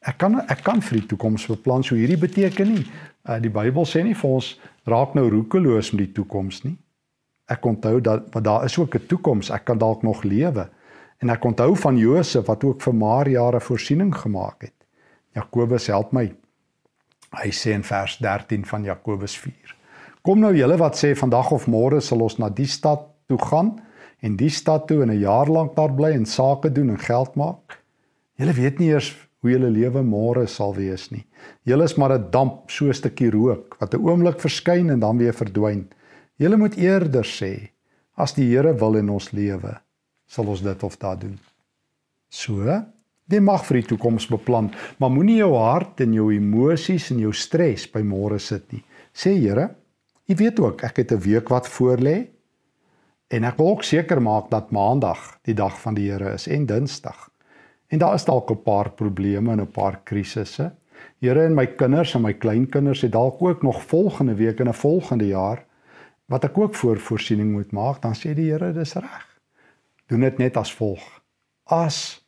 ek 0.00 0.18
kan 0.18 0.38
ek 0.46 0.62
kan 0.62 0.82
vir 0.82 1.00
die 1.00 1.06
toekoms 1.06 1.46
beplan. 1.50 1.82
So 1.82 1.98
hierdie 1.98 2.18
beteken 2.18 2.70
nie 2.72 2.84
uh, 2.84 3.40
die 3.42 3.50
Bybel 3.50 3.86
sê 3.86 4.04
nie 4.06 4.14
vir 4.14 4.30
ons 4.30 4.52
raak 4.86 5.16
nou 5.18 5.26
roekeloos 5.28 5.90
met 5.92 6.04
die 6.06 6.14
toekoms 6.20 6.62
nie. 6.62 6.76
Ek 7.50 7.66
onthou 7.66 7.98
dat 8.00 8.30
wat 8.34 8.44
daar 8.44 8.64
is 8.64 8.78
ook 8.78 8.94
'n 8.94 9.06
toekoms. 9.06 9.50
Ek 9.50 9.64
kan 9.64 9.78
dalk 9.78 10.02
nog 10.02 10.22
lewe. 10.22 10.68
En 11.18 11.30
ek 11.30 11.44
onthou 11.44 11.72
van 11.76 11.96
Josef 11.98 12.46
wat 12.46 12.64
ook 12.64 12.82
vir 12.82 12.94
maar 12.94 13.28
jare 13.28 13.60
voorsiening 13.60 14.14
gemaak 14.14 14.62
het. 14.62 14.74
Jakobus 15.34 15.86
help 15.86 16.12
my. 16.12 16.28
Hy 17.42 17.50
sê 17.52 17.74
in 17.74 17.84
vers 17.84 18.16
13 18.22 18.64
van 18.64 18.84
Jakobus 18.86 19.36
4. 19.38 19.74
Kom 20.22 20.40
nou 20.40 20.54
julle 20.54 20.76
wat 20.78 20.96
sê 20.98 21.14
vandag 21.18 21.50
of 21.54 21.66
môre 21.66 22.00
sal 22.00 22.22
ons 22.22 22.38
na 22.38 22.48
die 22.48 22.68
stad 22.70 23.04
toe 23.28 23.38
gaan 23.38 23.76
en 24.24 24.36
die 24.38 24.50
stad 24.50 24.86
toe 24.88 25.02
en 25.02 25.10
'n 25.10 25.20
jaar 25.20 25.46
lank 25.46 25.74
daar 25.76 25.94
bly 25.94 26.12
en 26.12 26.26
sake 26.26 26.72
doen 26.72 26.90
en 26.90 26.98
geld 26.98 27.34
maak. 27.34 27.78
Julle 28.38 28.52
weet 28.52 28.78
nie 28.78 28.88
eers 28.88 29.14
hoe 29.40 29.50
julle 29.50 29.70
lewe 29.70 30.02
môre 30.02 30.46
sal 30.46 30.74
wees 30.74 31.10
nie. 31.10 31.26
Julle 31.64 31.84
is 31.84 31.96
maar 31.96 32.12
'n 32.12 32.30
damp, 32.30 32.70
so 32.70 32.86
'n 32.86 32.94
stukkie 32.94 33.30
rook 33.30 33.76
wat 33.80 33.94
'n 33.94 34.02
oomblik 34.02 34.40
verskyn 34.40 34.90
en 34.90 35.00
dan 35.00 35.18
weer 35.18 35.34
verdwyn. 35.34 35.88
Julle 36.36 36.56
moet 36.56 36.76
eerder 36.76 37.24
sê 37.24 37.70
as 38.16 38.34
die 38.34 38.48
Here 38.50 38.74
wil 38.74 38.96
in 38.96 39.10
ons 39.10 39.30
lewe, 39.32 39.80
sal 40.28 40.46
ons 40.46 40.62
dit 40.62 40.82
of 40.82 40.96
dat 40.96 41.20
doen. 41.20 41.38
So, 42.28 42.84
jy 43.28 43.40
mag 43.40 43.64
vir 43.66 43.80
die 43.80 43.88
toekoms 43.88 44.28
beplan, 44.28 44.70
maar 44.98 45.10
moenie 45.10 45.40
jou 45.40 45.54
hart 45.56 46.00
en 46.00 46.12
jou 46.12 46.30
emosies 46.32 47.10
en 47.10 47.18
jou 47.18 47.32
stres 47.32 47.86
by 47.92 48.02
môre 48.02 48.38
sit 48.38 48.72
nie. 48.72 48.84
Sê 49.12 49.34
Here, 49.34 49.70
U 50.28 50.34
weet 50.36 50.60
ook 50.60 50.82
ek 50.84 50.96
het 50.96 51.12
'n 51.12 51.24
week 51.24 51.48
wat 51.48 51.68
voorlê 51.68 52.28
en 53.28 53.44
ek 53.44 53.56
wil 53.56 53.68
ook 53.68 53.82
seker 53.82 54.22
maak 54.22 54.50
dat 54.50 54.70
Maandag 54.70 55.38
die 55.42 55.54
dag 55.54 55.80
van 55.80 55.94
die 55.94 56.10
Here 56.10 56.32
is 56.32 56.46
en 56.46 56.66
Dinsdag. 56.66 57.30
En 57.88 57.98
daar 57.98 58.14
is 58.14 58.24
dalk 58.24 58.50
'n 58.50 58.62
paar 58.62 58.90
probleme 58.90 59.52
en 59.52 59.60
'n 59.60 59.72
paar 59.72 60.00
krisisse. 60.04 60.72
Here 61.20 61.44
en 61.44 61.54
my 61.54 61.66
kinders 61.66 62.14
en 62.14 62.22
my 62.22 62.32
kleinkinders 62.32 63.00
het 63.00 63.12
dalk 63.12 63.42
ook 63.42 63.62
nog 63.62 63.82
volgende 63.82 64.34
week 64.34 64.60
en 64.60 64.68
'n 64.68 64.74
volgende 64.74 65.26
jaar 65.26 65.64
wat 66.26 66.44
ek 66.44 66.58
ook 66.58 66.74
voor 66.74 66.98
voorsiening 66.98 67.52
moet 67.52 67.72
maak, 67.72 68.02
dan 68.02 68.14
sê 68.14 68.34
die 68.34 68.50
Here 68.50 68.72
dis 68.72 68.94
reg. 68.94 69.27
Doen 70.08 70.24
dit 70.24 70.38
net 70.40 70.56
as 70.56 70.72
volg. 70.72 71.04
As 71.68 72.20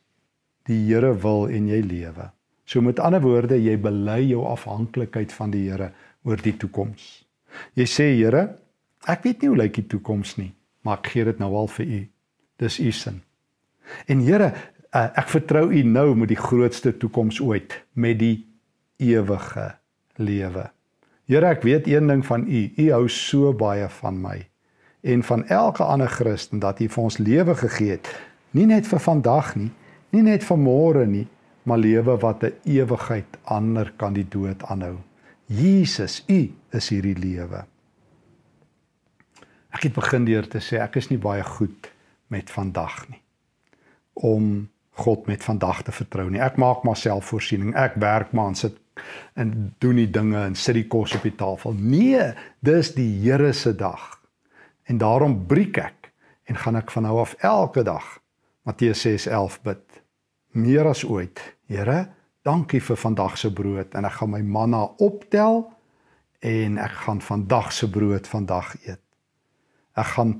die 0.69 0.77
Here 0.85 1.15
wil 1.17 1.47
en 1.49 1.69
jy 1.71 1.81
lewe. 1.81 2.29
So 2.65 2.81
met 2.85 3.01
ander 3.01 3.23
woorde, 3.23 3.57
jy 3.57 3.73
bely 3.81 4.21
jou 4.29 4.45
afhanklikheid 4.47 5.33
van 5.33 5.53
die 5.53 5.65
Here 5.69 5.89
oor 6.23 6.41
die 6.41 6.53
toekoms. 6.61 7.23
Jy 7.75 7.87
sê 7.89 8.07
Here, 8.13 8.43
ek 9.09 9.25
weet 9.25 9.41
nie 9.41 9.49
hoe 9.49 9.61
lyk 9.63 9.79
die 9.79 9.87
toekoms 9.95 10.35
nie, 10.37 10.51
maar 10.85 11.01
ek 11.01 11.09
gee 11.15 11.25
dit 11.31 11.41
nou 11.41 11.49
al 11.57 11.71
vir 11.73 11.89
U. 11.89 12.01
Dis 12.61 12.77
U 12.79 12.91
sin. 12.93 13.17
En 14.05 14.21
Here, 14.21 14.51
uh, 14.93 15.07
ek 15.17 15.33
vertrou 15.33 15.65
U 15.73 15.81
nou 15.83 16.13
met 16.21 16.29
die 16.31 16.39
grootste 16.39 16.93
toekoms 16.93 17.41
ooit 17.41 17.79
met 17.97 18.21
die 18.21 18.45
ewige 19.01 19.71
lewe. 20.21 20.69
Here, 21.25 21.49
ek 21.49 21.65
weet 21.65 21.89
een 21.89 22.13
ding 22.13 22.21
van 22.29 22.45
U, 22.45 22.63
U 22.77 22.89
hou 22.93 23.03
so 23.09 23.55
baie 23.57 23.89
van 23.97 24.21
my 24.21 24.37
en 25.01 25.23
van 25.23 25.47
elke 25.47 25.83
ander 25.83 26.09
Christen 26.09 26.59
dat 26.59 26.79
U 26.79 26.87
vir 26.89 27.03
ons 27.03 27.17
lewe 27.17 27.55
gegee 27.55 27.97
het, 27.97 28.09
nie 28.51 28.65
net 28.65 28.87
vir 28.87 28.99
vandag 28.99 29.55
nie, 29.55 29.71
nie 30.11 30.21
net 30.21 30.43
vir 30.43 30.57
môre 30.57 31.05
nie, 31.07 31.27
maar 31.63 31.77
lewe 31.77 32.17
wat 32.17 32.43
'n 32.43 32.53
ewigheid 32.63 33.37
ander 33.43 33.93
kan 33.97 34.13
die 34.13 34.27
dood 34.29 34.63
aanhou. 34.63 34.97
Jesus, 35.45 36.23
U 36.27 36.51
is 36.71 36.89
hierdie 36.89 37.17
lewe. 37.17 37.65
Ek 39.71 39.83
het 39.83 39.93
begin 39.93 40.25
deur 40.25 40.47
te 40.47 40.59
sê 40.59 40.79
ek 40.81 40.95
is 40.95 41.09
nie 41.09 41.17
baie 41.17 41.43
goed 41.43 41.91
met 42.27 42.49
vandag 42.49 43.09
nie 43.09 43.21
om 44.13 44.69
God 44.91 45.25
met 45.25 45.43
vandag 45.43 45.81
te 45.83 45.91
vertrou 45.91 46.29
nie. 46.29 46.41
Ek 46.41 46.55
maak 46.55 46.83
maar 46.83 46.97
selfvoorsiening. 46.99 47.75
Ek 47.75 47.95
werk 47.95 48.31
maar 48.31 48.47
en 48.47 48.55
sit 48.55 48.77
en 49.39 49.73
doen 49.79 49.95
die 49.95 50.09
dinge 50.09 50.43
en 50.43 50.55
sit 50.55 50.75
die 50.75 50.87
kos 50.87 51.15
op 51.15 51.23
die 51.23 51.35
tafel. 51.35 51.73
Nee, 51.73 52.33
dis 52.59 52.93
die 52.93 53.09
Here 53.23 53.53
se 53.53 53.75
dag. 53.75 54.20
En 54.91 54.97
daarom 54.97 55.45
breek 55.47 55.77
ek 55.79 56.09
en 56.51 56.57
gaan 56.59 56.75
ek 56.75 56.89
van 56.91 57.05
nou 57.07 57.19
af 57.21 57.37
elke 57.39 57.83
dag 57.87 58.07
Matteus 58.67 59.05
6:11 59.07 59.61
bid. 59.63 60.01
Meer 60.51 60.89
as 60.89 61.05
ooit. 61.07 61.39
Here, 61.65 62.09
dankie 62.43 62.81
vir 62.83 62.97
vandag 62.99 63.37
se 63.37 63.53
brood 63.53 63.95
en 63.95 64.05
ek 64.05 64.17
gaan 64.19 64.33
my 64.33 64.41
manna 64.41 64.81
optel 64.99 65.63
en 66.39 66.75
ek 66.77 66.97
gaan 67.05 67.21
vandag 67.21 67.71
se 67.71 67.87
brood 67.89 68.27
vandag 68.27 68.73
eet. 68.83 68.99
Ek 69.95 70.11
gaan 70.17 70.33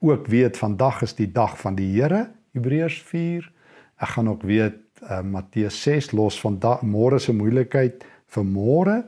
ook 0.00 0.26
weet 0.26 0.56
vandag 0.56 1.02
is 1.02 1.14
die 1.14 1.32
dag 1.32 1.58
van 1.60 1.76
die 1.76 1.92
Here, 1.92 2.30
Hebreërs 2.56 3.04
Ek 4.00 4.08
gaan 4.08 4.28
ook 4.28 4.42
weet 4.42 4.80
uh, 5.02 5.20
Matteus 5.20 5.82
6 5.82 6.12
los 6.12 6.40
van 6.40 6.56
môre 6.82 7.18
se 7.18 7.32
moeilikheid 7.32 8.04
vir 8.26 8.44
môre. 8.44 9.04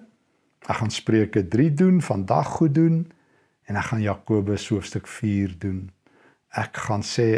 Ek 0.69 0.77
gaan 0.77 0.91
Spreuke 0.91 1.49
3 1.49 1.75
doen, 1.75 2.03
vandag 2.03 2.47
goed 2.47 2.75
doen 2.75 3.07
en 3.73 3.81
ek 3.81 3.89
gaan 3.89 4.05
Jakobus 4.05 4.69
hoofstuk 4.69 5.07
4 5.09 5.57
doen. 5.63 5.87
Ek 6.61 6.77
gaan 6.87 7.05
sê 7.07 7.29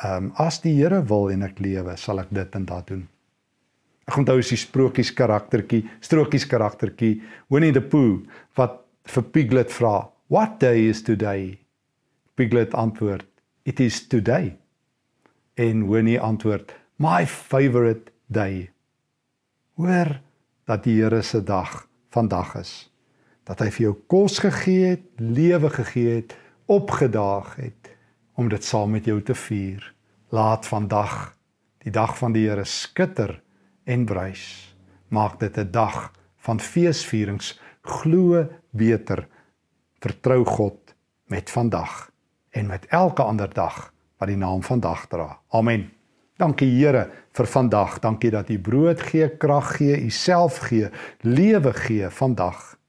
ehm 0.00 0.30
um, 0.30 0.32
as 0.40 0.62
die 0.64 0.72
Here 0.78 1.02
wil 1.04 1.28
en 1.28 1.44
ek 1.44 1.58
lewe, 1.60 1.92
sal 2.00 2.22
ek 2.22 2.30
dit 2.32 2.54
en 2.56 2.64
dat 2.64 2.86
doen. 2.88 3.02
Ek 4.08 4.16
onthou 4.16 4.38
is 4.40 4.48
die 4.48 4.58
sprokies 4.58 5.10
karaktertjie, 5.12 5.82
strokies 6.00 6.46
karaktertjie 6.48 7.20
Winnie 7.52 7.74
the 7.76 7.84
Pooh 7.84 8.24
wat 8.56 8.80
vir 9.04 9.22
Piglet 9.34 9.70
vra, 9.70 10.08
"What 10.28 10.58
day 10.60 10.88
is 10.88 11.02
today?" 11.02 11.58
Piglet 12.36 12.74
antwoord, 12.74 13.26
"It 13.64 13.80
is 13.80 14.08
today." 14.08 14.56
En 15.56 15.86
Winnie 15.90 16.20
antwoord: 16.20 16.72
"My 16.96 17.26
favorite 17.26 18.10
day." 18.26 18.70
Hoor 19.76 20.20
dat 20.64 20.84
die 20.84 21.02
Here 21.02 21.22
se 21.22 21.44
dag 21.44 21.86
vandag 22.10 22.54
is. 22.54 22.89
Dat 23.50 23.64
hy 23.64 23.70
vir 23.74 23.82
jou 23.88 23.94
kos 24.06 24.38
gegee 24.38 24.92
het, 24.92 25.06
lewe 25.18 25.72
gegee 25.74 26.20
het, 26.20 26.36
opgedaag 26.70 27.56
het 27.58 27.90
om 28.38 28.46
dit 28.48 28.62
saam 28.64 28.94
met 28.94 29.08
jou 29.10 29.18
te 29.26 29.34
vier. 29.34 29.82
Laat 30.30 30.68
vandag 30.70 31.34
die 31.82 31.90
dag 31.90 32.14
van 32.20 32.36
die 32.36 32.46
Here 32.46 32.64
skitter 32.64 33.40
en 33.90 34.06
brys. 34.06 34.70
Maak 35.10 35.40
dit 35.40 35.58
'n 35.58 35.70
dag 35.70 36.12
van 36.38 36.60
feesvierings. 36.60 37.58
Glo 37.82 38.46
beter. 38.70 39.26
Vertrou 39.98 40.44
God 40.44 40.94
met 41.26 41.50
vandag 41.50 42.10
en 42.50 42.66
met 42.66 42.86
elke 42.86 43.22
ander 43.22 43.50
dag 43.54 43.92
wat 44.18 44.28
die 44.28 44.36
naam 44.36 44.62
vandag 44.62 45.06
dra. 45.06 45.38
Amen. 45.48 45.90
Dankie 46.36 46.70
Here 46.70 47.10
vir 47.32 47.46
vandag. 47.46 47.98
Dankie 47.98 48.30
dat 48.30 48.48
U 48.48 48.58
brood 48.58 49.00
gee, 49.00 49.28
krag 49.28 49.76
gee, 49.76 50.04
U 50.04 50.10
self 50.10 50.58
gee, 50.58 50.88
lewe 51.20 51.72
gee 51.72 52.08
vandag. 52.08 52.79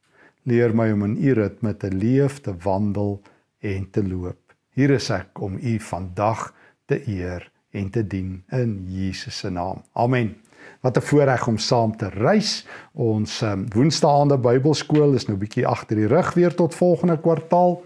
Leer 0.44 0.74
my 0.74 0.88
om 0.90 1.04
in 1.06 1.18
U 1.22 1.34
ritme 1.38 1.76
te 1.78 1.92
leef, 1.94 2.40
te 2.42 2.54
wandel 2.64 3.20
en 3.62 3.84
te 3.94 4.02
loop. 4.02 4.56
Hier 4.74 4.90
is 4.96 5.12
ek 5.14 5.38
om 5.38 5.60
U 5.62 5.74
vandag 5.86 6.48
te 6.90 6.98
eer 7.06 7.46
en 7.78 7.92
te 7.94 8.02
dien 8.02 8.40
in 8.50 8.72
Jesus 8.90 9.38
se 9.44 9.52
naam. 9.54 9.84
Amen. 9.94 10.34
Wat 10.82 10.98
'n 10.98 11.02
voorreg 11.02 11.48
om 11.48 11.58
saam 11.58 11.98
te 11.98 12.10
reis. 12.10 12.66
Ons 12.94 13.42
um, 13.42 13.68
Woensdaande 13.74 14.38
Bybelskool 14.38 15.14
is 15.14 15.28
nou 15.28 15.38
bietjie 15.38 15.68
agter 15.68 15.96
die 15.96 16.08
rug 16.08 16.34
weer 16.34 16.56
tot 16.56 16.76
volgende 16.76 17.20
kwartaal. 17.22 17.84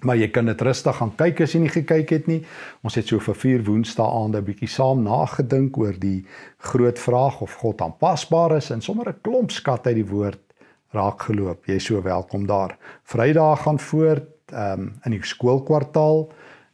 Maar 0.00 0.16
jy 0.16 0.28
kan 0.28 0.44
dit 0.44 0.60
rustig 0.60 0.96
gaan 0.96 1.14
kyk 1.16 1.40
as 1.40 1.52
jy 1.52 1.60
nie 1.60 1.72
gekyk 1.72 2.10
het 2.10 2.26
nie. 2.26 2.44
Ons 2.82 2.94
het 2.94 3.06
so 3.06 3.18
vir 3.18 3.34
4 3.34 3.64
Woensdae 3.64 4.28
'n 4.28 4.44
bietjie 4.44 4.68
saam 4.68 5.02
nagedink 5.02 5.76
oor 5.76 5.96
die 5.98 6.26
groot 6.58 6.98
vraag 6.98 7.40
of 7.40 7.54
God 7.54 7.80
aanpasbaar 7.80 8.56
is 8.56 8.70
en 8.70 8.80
sommer 8.80 9.08
'n 9.08 9.20
klomp 9.22 9.50
skat 9.50 9.86
uit 9.86 9.94
die 9.94 10.06
woord 10.06 10.47
raak 10.96 11.22
geloop. 11.28 11.66
Jy 11.68 11.78
is 11.80 11.88
so 11.90 12.02
welkom 12.02 12.46
daar. 12.46 12.76
Vrydag 13.04 13.62
gaan 13.62 13.78
voort 13.78 14.52
ehm 14.52 14.80
um, 14.80 14.92
in 15.04 15.12
die 15.12 15.22
skoolkwartaal 15.22 16.28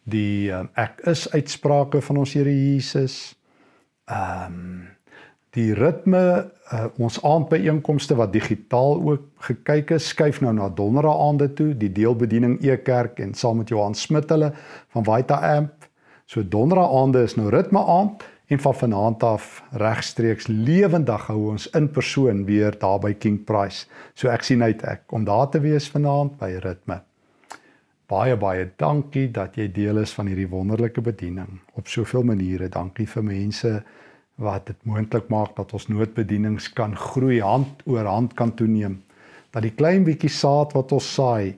die 0.04 0.52
um, 0.52 0.68
ek 0.78 1.00
is 1.10 1.26
uitsprake 1.32 2.00
van 2.00 2.16
ons 2.22 2.34
Here 2.36 2.52
Jesus. 2.52 3.34
Ehm 4.06 4.52
um, 4.52 4.82
die 5.54 5.70
ritme 5.74 6.50
uh, 6.72 6.86
ons 6.98 7.20
aandbyeenkomste 7.22 8.16
wat 8.18 8.32
digitaal 8.34 8.98
ook 8.98 9.26
gekyk 9.46 9.92
is 9.94 10.08
skuif 10.10 10.40
nou 10.42 10.52
na 10.56 10.66
donderdae 10.68 11.14
aande 11.28 11.48
toe 11.54 11.68
die 11.78 11.92
deelbediening 11.94 12.56
e-kerk 12.64 13.20
en 13.22 13.36
saam 13.38 13.60
met 13.62 13.70
Johan 13.70 13.94
Smit 13.94 14.30
hulle 14.34 14.50
van 14.96 15.06
Vita 15.06 15.38
Amp 15.54 15.86
so 16.26 16.42
donderdae 16.42 16.88
aande 16.98 17.22
is 17.28 17.36
nou 17.38 17.52
ritme 17.54 17.84
aand 17.98 18.26
en 18.46 18.60
van 18.60 18.74
vanaand 18.74 19.22
af 19.22 19.62
regstreeks 19.72 20.46
lewendig 20.46 21.26
hou 21.26 21.50
ons 21.50 21.66
in 21.70 21.88
persoon 21.90 22.44
weer 22.44 22.76
daar 22.78 22.98
by 23.00 23.14
King 23.14 23.40
Price. 23.44 23.86
So 24.14 24.28
ek 24.28 24.44
sien 24.44 24.62
uit 24.62 24.82
ek 24.84 25.12
om 25.16 25.24
daar 25.24 25.48
te 25.48 25.60
wees 25.64 25.88
vanaand 25.90 26.36
by 26.40 26.50
ritme. 26.64 27.00
Baie 28.10 28.36
baie 28.36 28.68
dankie 28.76 29.30
dat 29.32 29.56
jy 29.56 29.70
deel 29.72 30.02
is 30.02 30.12
van 30.12 30.28
hierdie 30.28 30.48
wonderlike 30.50 31.00
bediening. 31.00 31.60
Op 31.74 31.88
soveel 31.88 32.22
maniere 32.22 32.68
dankie 32.68 33.08
vir 33.08 33.24
mense 33.24 33.72
wat 34.36 34.66
dit 34.66 34.78
moontlik 34.84 35.30
maak 35.32 35.56
dat 35.56 35.72
ons 35.72 35.88
noodbedienings 35.88 36.68
kan 36.76 36.96
groei 36.96 37.40
hand 37.40 37.82
oor 37.86 38.04
hand 38.04 38.34
kan 38.36 38.52
toeneem. 38.54 39.00
Dat 39.56 39.62
die 39.64 39.72
klein 39.72 40.04
bietjie 40.04 40.30
saad 40.30 40.74
wat 40.76 40.92
ons 40.92 41.08
saai 41.14 41.54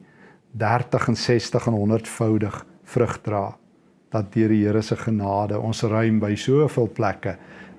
30 0.54 1.08
en 1.08 1.16
60 1.16 1.66
en 1.66 1.78
100voudig 1.82 2.62
vrug 2.84 3.20
dra 3.26 3.46
dat 4.16 4.32
deur 4.34 4.52
die 4.52 4.64
Here 4.64 4.82
se 4.82 4.96
genade 4.96 5.58
ons 5.60 5.84
ruim 5.86 6.20
by 6.22 6.34
soveel 6.38 6.88
plekke 6.96 7.36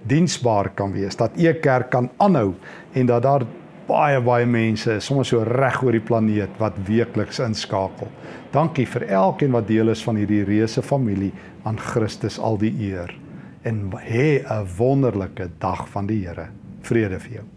diensbaar 0.08 0.71
kan 0.78 0.93
wees, 0.95 1.17
dat 1.19 1.36
e 1.38 1.54
kerk 1.60 1.89
kan 1.91 2.10
aanhou 2.23 2.54
en 2.93 3.10
dat 3.10 3.26
daar 3.26 3.45
baie 3.88 4.19
baie 4.21 4.45
mense 4.45 4.97
is 5.00 5.08
sommer 5.08 5.26
so 5.26 5.43
reg 5.47 5.80
oor 5.84 5.95
die 5.95 6.04
planeet 6.04 6.60
wat 6.62 6.80
weekliks 6.88 7.39
inskakel. 7.43 8.12
Dankie 8.52 8.88
vir 8.88 9.08
elkeen 9.08 9.56
wat 9.56 9.67
deel 9.67 9.93
is 9.93 10.04
van 10.04 10.19
hierdie 10.19 10.43
reuse 10.47 10.84
familie 10.84 11.32
aan 11.67 11.80
Christus 11.80 12.39
al 12.39 12.60
die 12.62 12.73
eer 12.91 13.15
en 13.63 13.91
hê 14.04 14.43
'n 14.43 14.67
wonderlike 14.78 15.50
dag 15.60 15.88
van 15.89 16.08
die 16.08 16.26
Here. 16.26 16.50
Vrede 16.82 17.19
vir 17.19 17.32
jou. 17.32 17.57